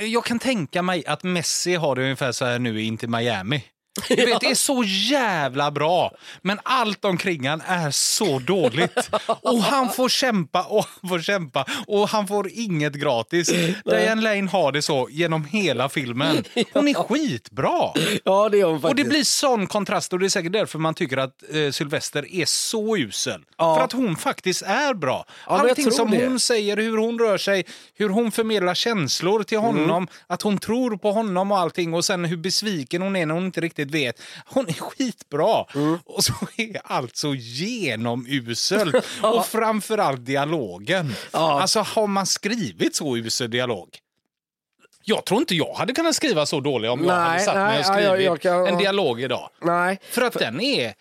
[0.00, 3.64] Jag kan tänka mig att Messi har det ungefär så här nu in till Miami.
[4.08, 9.10] Du vet, det är så jävla bra, men allt omkring han är så dåligt.
[9.26, 13.52] Och han får kämpa och han får kämpa och han får inget gratis.
[13.84, 16.44] Diane Lane har det så genom hela filmen.
[16.72, 17.90] Hon är skitbra.
[18.24, 19.04] Ja, det är hon Och faktiskt.
[19.04, 22.44] det blir sån kontrast och det är säkert därför man tycker att eh, Sylvester är
[22.44, 23.40] så usel.
[23.58, 23.76] Ja.
[23.76, 25.24] För att hon faktiskt är bra.
[25.46, 26.26] Ja, Allting som det.
[26.26, 27.64] hon säger, hur hon rör sig,
[27.94, 29.66] hur hon förmedlar känslor till Mm.
[29.78, 33.34] honom, att hon tror på honom och allting och sen hur besviken hon är när
[33.34, 34.20] hon inte riktigt vet.
[34.46, 35.66] Hon är skitbra.
[35.74, 35.98] Mm.
[36.04, 38.94] Och så är allt så genomuselt.
[39.22, 41.14] och framförallt dialogen.
[41.32, 41.60] Ja.
[41.60, 43.88] Alltså har man skrivit så usel dialog?
[45.06, 47.64] Jag tror inte jag hade kunnat skriva så dålig om jag Nej, hade satt mig
[47.64, 49.50] nej, och ja, skrivit jag- jag kan- en dialog idag.
[49.62, 49.98] Nej.
[50.10, 50.94] För att den är...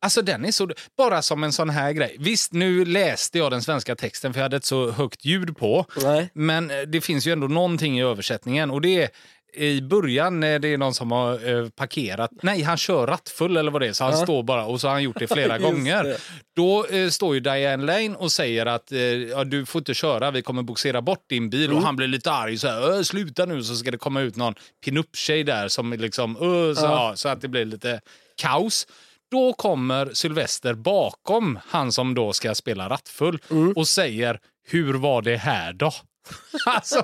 [0.00, 0.70] Alltså den är så...
[0.96, 2.16] Bara som en sån här grej.
[2.18, 5.86] Visst, nu läste jag den svenska texten för jag hade ett så högt ljud på.
[6.02, 6.30] Nej.
[6.34, 9.10] Men eh, det finns ju ändå någonting i översättningen och det är
[9.54, 13.70] i början när det är någon som har eh, parkerat, nej han kör rattfull eller
[13.70, 16.04] vad det är, så han står bara och så har han gjort det flera gånger.
[16.04, 16.16] det.
[16.56, 20.30] Då eh, står ju Diane Lane och säger att eh, ja, du får inte köra,
[20.30, 21.76] vi kommer boxera bort din bil Mm.
[21.76, 24.36] och han blir lite arg så här, "Ö, sluta nu så ska det komma ut
[24.36, 28.00] någon pinup-tjej där som liksom, "Ö", så, ja, så att det blir lite
[28.36, 28.86] kaos.
[29.30, 33.72] Då kommer Sylvester bakom han som då ska spela rattfull Mm.
[33.72, 34.38] och säger
[34.68, 35.92] hur var det här då?
[36.66, 37.02] Alltså,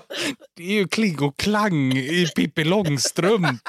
[0.57, 3.61] det är ju kling och klang i Pippi Långstrump.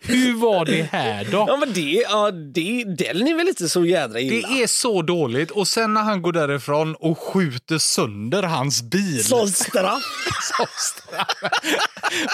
[0.00, 1.44] Hur var det här då?
[1.48, 4.48] Ja, men det, ja, det, den är väl inte så jädra illa.
[4.48, 5.50] Det är så dåligt.
[5.50, 9.24] Och sen när han går därifrån och skjuter sönder hans bil.
[9.24, 10.02] Som straff.
[10.56, 11.52] Som straff.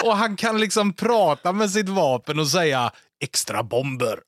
[0.03, 2.91] och han kan liksom prata med sitt vapen och säga
[3.21, 4.19] extra bomber.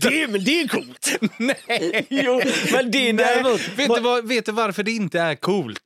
[0.00, 1.18] Det, men det är coolt.
[1.38, 2.06] Nej!
[2.10, 2.40] Jo,
[2.72, 3.60] men det är däremot...
[3.76, 5.80] Vet, du vad, vet du varför det inte är coolt?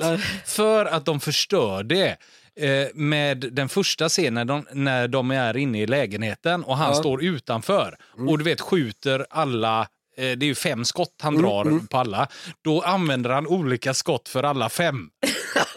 [0.44, 2.16] För att de förstör det.
[2.60, 6.94] eh, Med den första scenen de, när de är inne i lägenheten och han Ja.
[6.94, 7.96] står utanför
[8.28, 9.86] och du vet skjuter alla eh,
[10.16, 12.28] det är ju fem skott han drar på alla.
[12.64, 15.08] Då använder han olika skott för alla fem.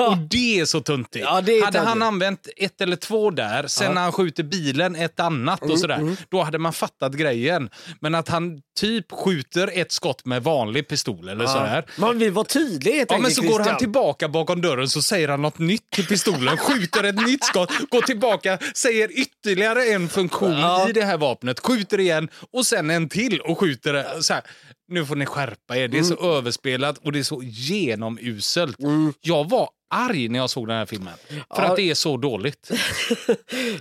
[0.08, 1.26] Och det är så tuntigt.
[1.26, 4.96] Ja, det är hade han använt ett eller två där, sen när han skjuter bilen
[4.96, 7.70] ett annat och sådär, då hade man fattat grejen.
[8.02, 11.86] Men att han typ skjuter ett skott med vanlig pistol eller sådär.
[11.98, 15.28] Man vill vara tydlig helt Ja, men så går han tillbaka bakom dörren så säger
[15.28, 20.52] han något nytt till pistolen, skjuter ett nytt skott, går tillbaka, säger ytterligare en funktion
[20.60, 20.90] Ja.
[20.90, 24.22] i det här vapnet, skjuter igen och sen en till och skjuter.
[24.22, 24.44] Så här,
[24.90, 26.32] nu får ni skärpa er, det är så Mm.
[26.32, 28.78] överspelat och det är så genomuselt.
[29.22, 31.64] Jag var arg när jag såg den här filmen, för Ja.
[31.70, 32.72] att det är så dåligt.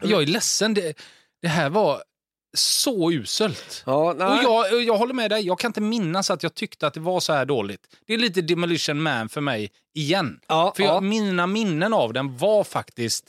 [0.02, 0.94] jag är ledsen, det,
[1.42, 2.02] det här var
[2.56, 3.82] så uselt.
[3.86, 4.12] Ja.
[4.12, 4.42] Och
[4.72, 7.20] jag, jag håller med dig, jag kan inte minnas att jag tyckte att det var
[7.20, 7.80] så här dåligt.
[8.06, 10.40] Det är lite Demolition Man för mig igen.
[10.48, 11.00] Ja, för jag, ja.
[11.00, 13.24] mina minnen av den var faktiskt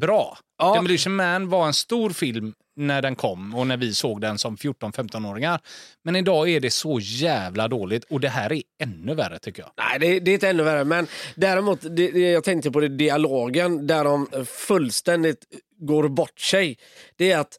[0.00, 0.38] bra.
[0.58, 4.56] Demolition Man var en stor film när den kom och när vi såg den som
[4.56, 5.60] 14-15-åringar.
[6.02, 9.72] Men idag är det så jävla dåligt och det här är ännu värre tycker jag.
[9.76, 10.84] Nej, det, det är inte ännu värre.
[10.84, 15.44] Men däremot, det, jag tänkte på det dialogen där de fullständigt
[15.78, 16.78] går bort sig.
[17.16, 17.58] Det är att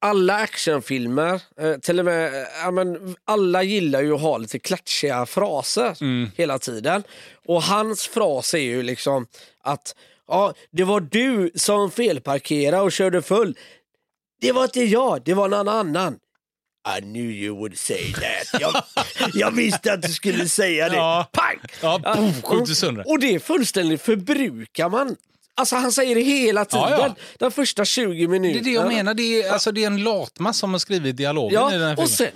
[0.00, 5.26] alla actionfilmer, eh, till och med, eh, men, alla gillar ju att ha lite klatschiga
[5.26, 5.96] fraser
[6.36, 7.02] hela tiden.
[7.46, 9.26] Och hans fras är ju liksom
[9.64, 9.94] att
[10.28, 13.56] ja, det var du som felparkerade och körde full.
[14.42, 16.18] Det var inte jag, det var någon annan.
[16.98, 18.60] I knew you would say that.
[18.60, 18.82] Jag,
[19.34, 20.96] jag visste att du skulle säga det.
[20.96, 21.28] Ja.
[21.32, 21.58] Pang!
[21.82, 23.08] Ja, poff, skjuter sönder.
[23.10, 25.16] Och det fullständigt förbrukar man.
[25.54, 26.90] Alltså han säger det hela tiden.
[26.90, 27.14] Ja, ja.
[27.38, 28.60] De första 20 Det minuterna.
[28.60, 29.14] är det jag menar.
[29.14, 31.96] Det är, alltså, det är en latmask som har skrivit dialogen i den här Ja,
[31.96, 31.98] filmen.
[32.04, 32.32] och sen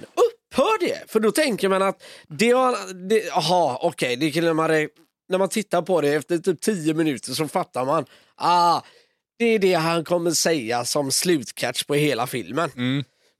[0.50, 1.10] upphör det.
[1.12, 2.92] För då tänker man att det var...
[3.08, 4.16] det- Jaha, okej.
[4.16, 4.88] det kan man, re-
[5.28, 8.04] när man tittar på det efter typ 10 minuter så fattar man.
[8.36, 8.80] Ah,
[9.38, 12.70] det är det han kommer säga som slutcatch på hela filmen.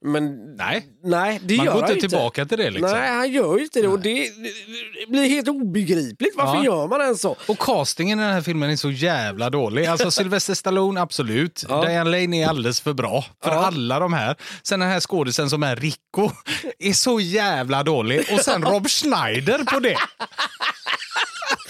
[0.05, 0.85] Men Nej.
[1.03, 2.07] nej, det Man gör går inte inte.
[2.09, 2.69] tillbaka till det.
[2.71, 2.91] Liksom.
[2.91, 3.87] Nej, han gör ju inte det.
[3.87, 4.13] Och det,
[4.99, 6.33] det blir helt obegripligt.
[6.37, 6.65] Varför Ja.
[6.65, 7.35] gör man ens så?
[7.47, 9.85] Och castingen i den här filmen är så jävla dålig.
[9.85, 11.65] Alltså Sylvester Stallone, absolut.
[11.69, 11.81] Ja.
[11.85, 13.65] Diane Lane är alldeles för bra för Ja.
[13.65, 14.35] alla de här.
[14.63, 16.29] Sen den här skådisen som är Rico
[16.79, 18.19] är så jävla dålig.
[18.33, 19.97] Och sen Rob Schneider på det.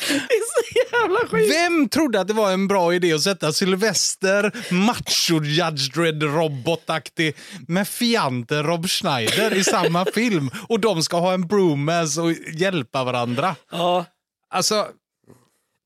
[0.07, 1.51] Det är så jävla skit.
[1.51, 7.35] Vem trodde att det var en bra idé att sätta Sylvester, macho Judge Dredd robotaktig
[7.67, 13.03] med fianten Rob Schneider i samma film och de ska ha en bromance och hjälpa
[13.03, 13.55] varandra?
[13.71, 14.05] Ja.
[14.53, 14.87] Alltså,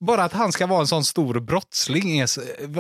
[0.02, 2.26] bara att han ska vara en sån stor brottsling.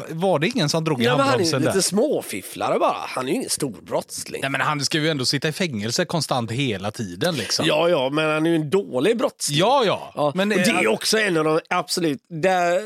[0.10, 2.98] Var det ingen som drog i Ja, men han är ju handbromsen lite småfifflare bara.
[3.08, 4.42] Han är ju ingen stor brottsling.
[4.42, 7.36] Nej, men han ska ju ändå sitta i fängelse konstant hela tiden.
[7.36, 7.66] Liksom.
[7.66, 9.60] Ja, ja, men han är ju en dålig brottsling.
[9.60, 9.84] ja.
[9.86, 10.12] ja.
[10.16, 12.82] Ja, Men, det är också en av de absolut där,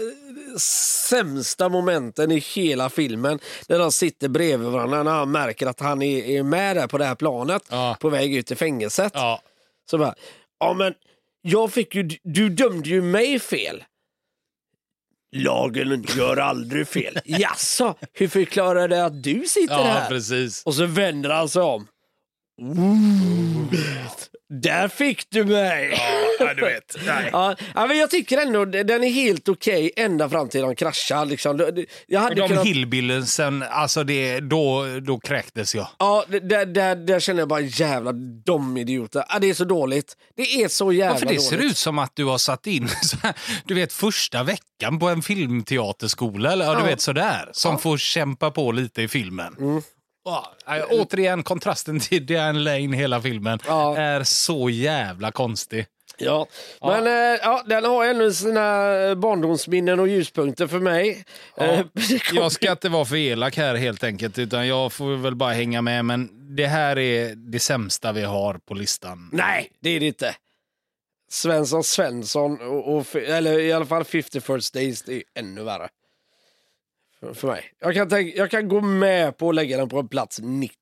[0.60, 3.40] sämsta momenten i hela filmen.
[3.68, 6.98] När de sitter bredvid varandra när han märker att han är, är med där på
[6.98, 7.98] det här planet Ja.
[8.00, 9.12] på väg ut i fängelset.
[9.16, 9.42] ja.
[9.92, 10.16] Så bara,
[10.60, 10.94] ja men
[11.42, 13.84] jag fick ju, du dömde ju mig fel.
[15.36, 17.20] Lagen gör aldrig fel.
[17.26, 20.10] Jaså, hur förklarar det att du sitter ja, här?
[20.10, 20.64] precis.
[20.64, 21.88] Och så vänder han sig om.
[22.62, 23.72] Ooh,
[24.50, 26.00] där fick du mig!
[26.40, 26.96] Ja, du vet.
[27.06, 27.30] Nej.
[27.32, 31.26] Ja, ja, men jag tycker ändå den är helt okej ända fram till de kraschar.
[31.26, 31.86] Liksom.
[32.08, 35.88] Jag hade De kunnat, hillbillensen, alltså det, då, då kräktes jag.
[36.00, 38.12] ja, där, där, där känner jag bara jävla
[38.46, 39.24] de idioter.
[39.30, 40.14] Ja, det är så dåligt.
[40.36, 41.44] Det är så jävla Ja, för det dåligt.
[41.50, 42.90] ser ut som att du har satt in
[43.24, 43.34] här,
[43.66, 46.86] du vet, första veckan på en filmteaterskola, eller ja, du Ja.
[46.86, 49.56] vet sådär, som får kämpa på lite i filmen.
[49.60, 49.82] Mm.
[50.26, 53.98] Ja, äh, återigen, kontrasten till Diane Lane hela filmen Ja.
[53.98, 55.86] är så jävla konstig.
[56.18, 56.48] Ja,
[56.82, 61.26] men eh, ja, den har ännu sina eh, barndomsminnen och ljuspunkter för mig.
[61.58, 65.16] Eh, det kommer- Jag ska inte vara för elak här helt enkelt, utan jag får
[65.18, 66.06] väl bara hänga med.
[66.06, 69.30] Men det här är det sämsta vi har på listan.
[69.34, 70.36] Nej, det är det inte.
[71.32, 75.90] Svensson Svensson, och, och, eller i alla fall 50 First Days, det är ännu värre.
[77.20, 77.74] För, för mig.
[77.80, 80.78] Jag kan, tänka, jag kan gå med på att lägga den på en plats 90.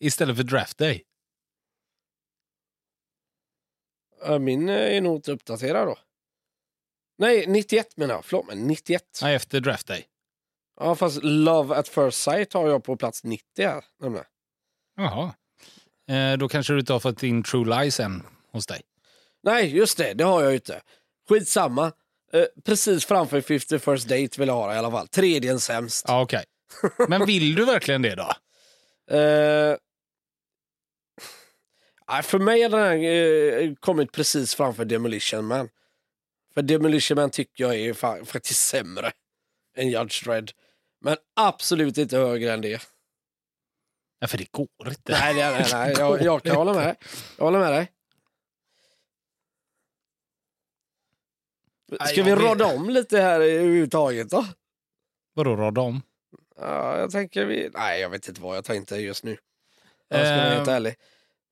[0.00, 1.04] Istället för Draft Day.
[4.40, 5.98] Min eh, är nog inte uppdaterad då.
[7.18, 8.24] Nej, 91 menar jag.
[8.24, 9.02] Förlåt, men 91.
[9.22, 10.06] Nej, efter Draft Day.
[10.80, 13.84] Ja, fast Love at first sight har jag på plats 90 här.
[14.00, 14.26] nämligen.
[14.96, 15.34] Jaha.
[16.08, 18.82] Eh, då kanske du inte har fått in True Lies än hos dig.
[19.42, 20.14] Nej, just det.
[20.14, 20.82] Det har jag ju inte.
[21.28, 21.92] Skitsamma.
[22.32, 25.08] Eh, precis framför 50 first date vill jag ha i alla fall.
[25.08, 26.04] Tredje sämst.
[26.08, 26.44] Ja, okej.
[27.08, 28.32] Men vill du verkligen det då?
[29.16, 29.76] Eh,
[32.08, 32.96] nej, för mig har den här
[33.62, 35.68] eh, kommit precis framför Demolition Man.
[36.54, 39.12] För Demolition Man tycker jag är fa- faktiskt sämre
[39.76, 40.50] än Judge Dredd.
[41.00, 42.82] Men absolut inte högre än det.
[44.20, 45.12] Ja, för det går inte.
[45.12, 45.94] Nej, nej, nej, nej.
[45.98, 46.96] Jag, jag kan hålla med.
[47.36, 47.92] Jag håller med dig.
[52.08, 54.46] Ska vi rada om lite här överhuvudtaget då?
[55.34, 56.02] Vadå rada om?
[56.60, 57.70] Ja, jag tänker vi...
[57.74, 59.36] Nej, jag vet inte vad jag tänkte just nu.
[60.08, 60.74] Jag ska vara helt Ehm.
[60.74, 60.94] ärlig.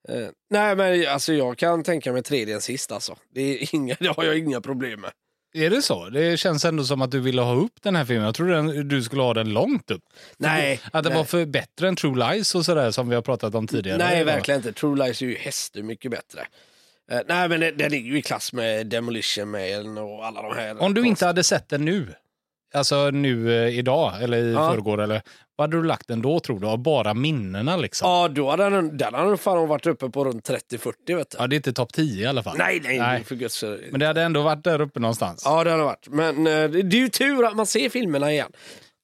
[0.09, 3.15] Eh, nej, men alltså jag kan tänka mig tredje sist alltså.
[3.33, 5.11] Det, är inga, det har jag inga problem med.
[5.53, 6.09] Är det så?
[6.09, 8.25] Det känns ändå som att du ville ha upp den här filmen.
[8.25, 10.03] Jag trodde den, du skulle ha den långt upp.
[10.37, 11.17] Nej, Att det nej.
[11.17, 13.97] var för bättre än True Lies och sådär som vi har pratat om tidigare.
[13.97, 14.73] Nej, verkligen inte.
[14.73, 16.47] True Lies är ju hästar mycket bättre.
[17.11, 20.81] Eh, nej, men den är ju i klass med Demolition Man och alla de här.
[20.81, 22.07] Om du inte hade sett den nu,
[22.73, 24.71] alltså nu eh, idag eller i Ja.
[24.71, 25.21] förrgår, eller
[25.55, 26.67] vad hade du lagt den då tror du?
[26.67, 28.09] Av bara minnena liksom?
[28.09, 31.37] Ja, då hade den, den hade fan varit uppe på runt 30-40 vet du.
[31.39, 32.57] Ja, det är inte topp 10 i alla fall.
[32.57, 33.23] Nej, nej, Nej.
[33.23, 33.63] för guds.
[33.91, 35.41] Men det hade ändå varit där uppe någonstans.
[35.45, 36.07] Ja, det har det varit.
[36.09, 38.51] Men eh, det är ju tur att man ser filmerna igen.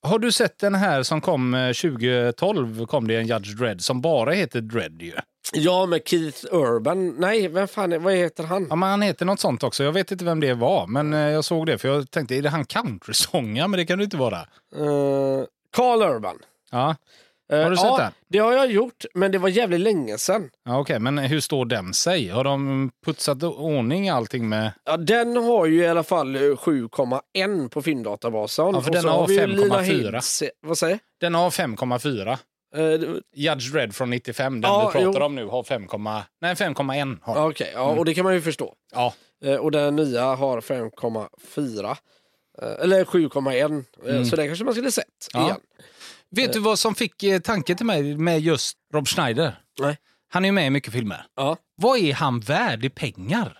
[0.06, 2.86] Har du sett den här som kom eh, 2012?
[2.86, 5.14] kom det en Judge Dredd som bara heter Dredd ju.
[5.54, 7.10] Ja, med Keith Urban.
[7.10, 8.68] Nej, vem fan vad heter han?
[8.70, 9.84] Ja, men han heter något sånt också.
[9.84, 12.41] Jag vet inte vem det var, men eh, jag såg det för jag tänkte, är
[12.41, 13.68] det han countrysångare?
[13.68, 14.38] Men det kan det inte vara.
[14.76, 16.38] Eh, Carl Urban.
[16.72, 16.96] Ja,
[17.52, 18.12] Eh, Har du sett ja, den?
[18.30, 20.50] Det har jag gjort, men det var jävligt länge sedan.
[20.66, 21.00] ja okej.
[21.00, 22.28] Men hur står den sig?
[22.30, 24.72] Har de putsat ordning allting med...
[24.86, 28.66] Ja, den har ju i alla fall eh, 7,1 på filmdatabasen.
[28.74, 30.12] Ja, för den har vi ju Lina 5,4.
[30.12, 32.38] Hintz- Vad säger Den har 5,4.
[32.78, 35.26] Uh, Judge Red från 95, den Ja, du pratar jo.
[35.26, 35.82] om nu, har 5,
[36.42, 37.18] nej 5,1.
[37.22, 37.44] har den.
[37.44, 38.74] Okej, ja, och det kan man ju förstå.
[38.94, 39.14] Ja.
[39.46, 41.98] Eh, och den nya har 5,4.
[42.62, 43.84] Eh, eller 7,1.
[44.08, 45.46] Eh, Så det kanske man skulle sett Mm.
[45.48, 45.50] Ja.
[45.50, 45.60] igen.
[46.36, 49.60] Vet du vad som fick eh, tanke till mig med just Rob Schneider?
[49.80, 49.98] Nej.
[50.30, 51.26] Han är ju med i mycket filmer.
[51.36, 51.58] Ja.
[51.76, 53.58] Vad är han värd i pengar?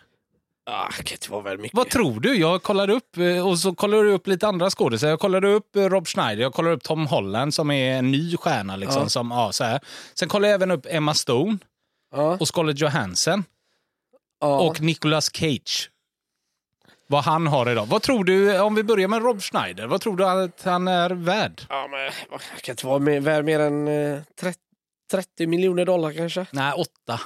[0.66, 1.78] Ah, det vara väldigt mycket.
[1.78, 2.36] Vad tror du?
[2.36, 5.12] Jag kollade upp eh, och så kollade du upp lite andra skådespelare.
[5.12, 8.38] Jag kollade upp eh, Rob Schneider, jag kollade upp Tom Holland som är en ny
[8.38, 8.76] stjärna.
[8.76, 9.10] Liksom, Ja.
[9.10, 9.80] som, ja, så här.
[10.14, 11.58] Sen kollade jag även upp Emma Stone
[12.12, 13.44] Ja, och Scarlett Johansson
[14.42, 14.60] ja.
[14.62, 15.90] och Nicolas Cage.
[17.08, 17.86] Vad han har idag.
[17.86, 21.10] Vad tror du, om vi börjar med Rob Schneider, vad tror du att han är
[21.10, 21.62] värd?
[21.70, 22.00] ja, men
[22.56, 24.60] det kan inte vara mer, värd mer än eh, 30,
[25.12, 26.46] 30 miljoner dollar kanske.
[26.52, 27.20] Nej, åtta.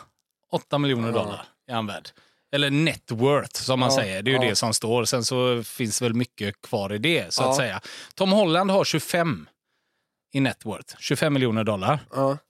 [0.51, 1.13] Åtta miljoner Ja.
[1.13, 2.09] dollar är han värd.
[2.55, 4.21] Eller net worth som man Ja, säger.
[4.23, 4.49] Det är ju ja.
[4.49, 5.05] det som står.
[5.05, 7.49] Sen så finns väl mycket kvar i det så Ja.
[7.49, 7.81] att säga.
[8.15, 9.47] Tom Holland har 25
[10.33, 10.95] i net worth.
[10.99, 11.99] 25 miljoner dollar.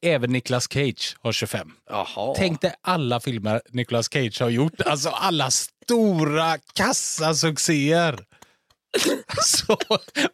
[0.01, 1.71] Även Nicolas Cage har 25.
[1.89, 2.33] Jaha.
[2.37, 4.81] Tänk dig alla filmer Nicolas Cage har gjort.
[4.81, 8.19] Alltså alla stora kassasuccéer.
[9.43, 9.77] Så,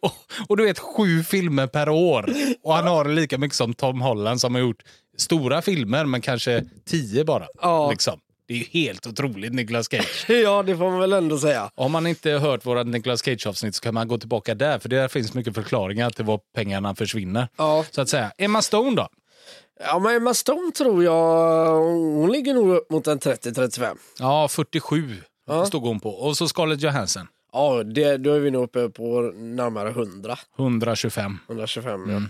[0.00, 0.12] och,
[0.48, 2.30] och du vet sju filmer per år.
[2.62, 4.82] Och han har lika mycket som Tom Holland som har gjort
[5.18, 7.46] stora filmer men kanske tio bara.
[7.62, 7.90] Ja.
[7.90, 8.20] Liksom.
[8.48, 10.24] Det är ju helt otroligt Nicolas Cage.
[10.28, 11.70] Ja, det får man väl ändå säga.
[11.74, 14.88] Om man inte har hört våra Nicolas Cage-avsnitt så kan man gå tillbaka där för
[14.88, 17.48] där finns mycket förklaringar till var pengarna försvinner.
[17.58, 17.84] Ja.
[17.90, 18.32] Så att säga.
[18.38, 19.08] Emma Stone då?
[19.80, 21.76] Ja, men Emma Stone tror jag,
[22.14, 23.96] hon ligger nog upp mot en 30-35.
[24.18, 25.16] Ja, 47
[25.46, 25.66] Ja.
[25.66, 26.10] stod hon på.
[26.10, 27.26] Och så Scarlett Johansson.
[27.52, 30.38] Ja, det, då är vi nog uppe på närmare 100.
[30.58, 31.38] 125.
[31.48, 32.20] 125 ja.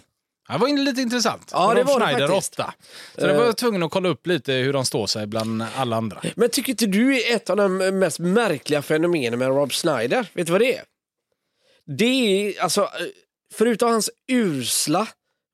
[0.48, 1.50] Det var lite intressant.
[1.52, 2.60] Ja, det var det Schneider faktiskt.
[2.60, 2.74] 8.
[3.14, 5.96] Så det var jag tvungen att kolla upp lite hur de står sig bland alla
[5.96, 6.22] andra.
[6.36, 10.26] Men tycker inte du är ett av de mest märkliga fenomenen med Rob Schneider?
[10.32, 10.84] Vet du vad det är?
[11.86, 12.88] Det är alltså, eh,
[13.54, 15.08] förutom hans usla,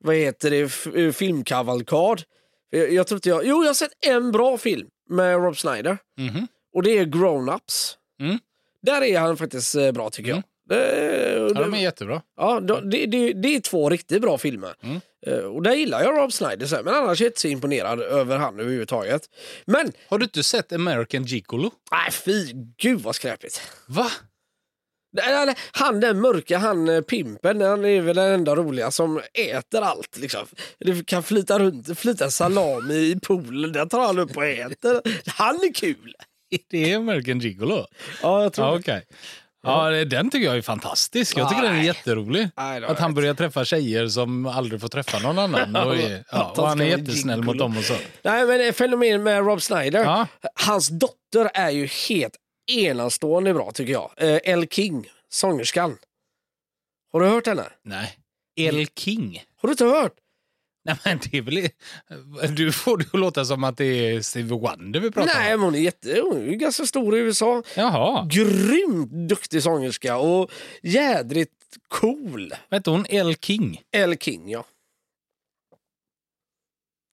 [0.04, 2.22] vad heter det, eh, filmkavalkad.
[2.70, 5.98] Jag, jag tror inte jag, jo jag har sett en bra film med Rob Schneider.
[6.18, 6.46] Mhm.
[6.74, 7.96] Och det är Grown-Ups.
[8.20, 8.38] Mm.
[8.82, 10.36] Där är han faktiskt eh, bra tycker jag.
[10.36, 10.44] Mm.
[10.74, 12.22] Det, Ja, de är jättebra.
[12.36, 14.74] ja, det, det, det är två riktigt bra filmer.
[14.82, 15.00] Mm.
[15.26, 18.36] Eh, Och där gillar jag Rob här, men annars är jag inte så imponerad över
[18.38, 19.22] han överhuvudtaget.
[19.64, 21.70] Men, Har du inte sett American Gigolo?
[21.92, 23.62] nej fy, gud vad skräpigt.
[23.88, 24.10] Va?
[25.12, 29.20] Nej, nej, Han den mörka, han eh, pimpen, han är väl den enda roliga som
[29.34, 30.18] äter allt.
[30.18, 30.46] Liksom.
[30.78, 35.00] Det kan flyta runt, flyta salami i poolen, där tar han upp och äter.
[35.30, 36.14] Han är kul!
[36.70, 37.86] Det är American Gigolo?
[38.22, 38.82] Ja, jag tror Ja, det.
[39.62, 41.36] Ja, den tycker jag är fantastisk.
[41.38, 41.86] Jag tycker den är Nej.
[41.86, 42.48] jätterolig.
[42.56, 45.76] Nej, Att han börjar träffa tjejer som aldrig får träffa någon annan.
[45.88, 47.94] Och, är, ja, och han är jättesnäll mot dem och så.
[48.22, 50.04] Nej, men fenomen med Rob Schneider.
[50.04, 50.26] Ja.
[50.54, 52.36] Hans dotter är ju helt
[52.72, 54.10] enastående bra tycker jag.
[54.16, 55.96] Eh, Elle King, sångerskan.
[57.12, 57.64] Har du hört henne?
[57.84, 58.16] Nej.
[58.56, 59.42] El King?
[59.62, 60.12] Har du inte hört?
[60.84, 61.68] Nej, men det är väl...
[62.56, 65.60] Du får det att låta som att det är Stevie Wonder vi pratar Nej, om.
[65.60, 67.62] men hon är, jätte, hon är ju ganska stor i USA.
[67.76, 68.28] Jaha.
[68.30, 70.50] Grymt duktig sångerska och
[70.82, 71.52] jädrigt
[71.88, 72.54] cool.
[72.70, 73.82] Vet hon El King?
[73.92, 74.64] Elle King, ja.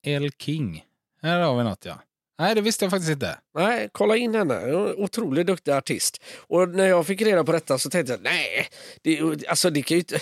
[0.05, 0.84] El King.
[1.22, 2.01] Här har vi något, ja.
[2.39, 3.39] Nej, det visste jag faktiskt inte.
[3.55, 4.74] Nej, kolla in henne.
[4.97, 6.24] Otroligt duktig artist.
[6.38, 8.68] Och när jag fick reda på detta så tänkte jag, nej,
[9.01, 10.20] det, alltså det kan inte,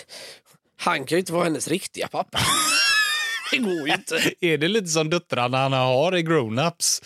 [0.78, 2.40] han kan ju inte vara hennes riktiga pappa.
[3.52, 4.16] det går ju inte.
[4.46, 7.02] Är det lite som döttrarna han har i Grown-Ups?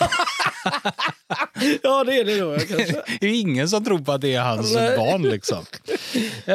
[1.82, 3.02] Ja, det är det nog kanske.
[3.20, 4.96] Det är ingen som tror på att det är hans Nej.
[4.96, 5.22] barn.
[5.22, 5.64] Liksom.
[6.46, 6.54] eh,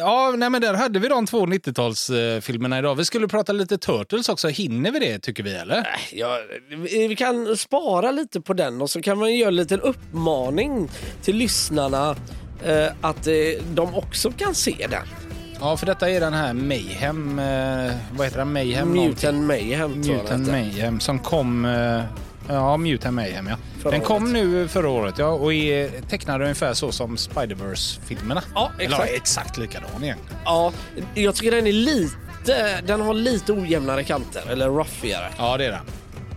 [0.00, 2.94] ja, nej, men där hade vi de två 90-talsfilmerna idag.
[2.94, 4.48] Vi skulle prata lite Turtles också.
[4.48, 5.54] Hinner vi det, tycker vi?
[5.54, 5.86] eller?
[6.12, 6.38] Ja,
[6.68, 10.90] vi vi kan spara lite på den och så kan man göra en liten uppmaning
[11.22, 12.16] till lyssnarna
[12.64, 13.34] eh, att eh,
[13.74, 15.25] de också kan se den.
[15.60, 17.38] Ja, för detta är den här Mayhem.
[17.38, 18.52] Eh, vad heter den?
[18.52, 18.92] Mayhem?
[18.92, 20.48] Mutant Mayhem tror jag Mutant.
[20.48, 21.64] Mayhem som kom...
[21.64, 22.02] Eh,
[22.48, 23.56] ja, Mutant Mayhem, ja.
[23.82, 24.32] Förra den kom året.
[24.32, 25.26] nu förra året, ja.
[25.28, 28.42] Och är tecknad ungefär så som Spider-Verse-filmerna.
[28.54, 29.02] Ja, exakt.
[29.04, 30.40] Eller, exakt likadan egentligen.
[30.44, 30.72] Ja,
[31.14, 35.28] jag tycker den är lite, den har lite ojämnare kanter, eller roughigare.
[35.38, 35.84] Ja, det är den.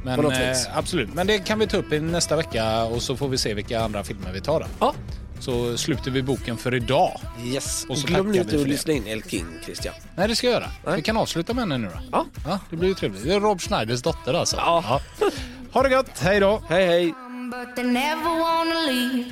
[0.03, 0.67] Men, På något eh, vis.
[0.73, 1.13] absolut.
[1.13, 3.81] Men det kan vi ta upp i nästa vecka och så får vi se vilka
[3.81, 4.59] andra filmer vi tar.
[4.59, 4.65] Då.
[4.79, 4.93] Ja,
[5.39, 7.19] Så slutar vi boken för idag.
[7.45, 7.85] yes.
[7.89, 8.69] Och så Glöm tackar vi inte för att det.
[8.69, 9.93] lyssna in El King, Christian.
[10.15, 10.69] Nej, det ska jag göra.
[10.85, 10.95] Nej.
[10.95, 12.01] Vi kan avsluta med henne nu då.
[12.11, 13.23] Ja, Ja, det blir ju trevligt.
[13.23, 14.55] Det är Rob Schneiders dotter alltså.
[14.55, 15.01] Ja.
[15.71, 16.63] Ha det gott, hej då!
[16.69, 17.13] hej hej.
[17.51, 19.25] but they never wanna leave.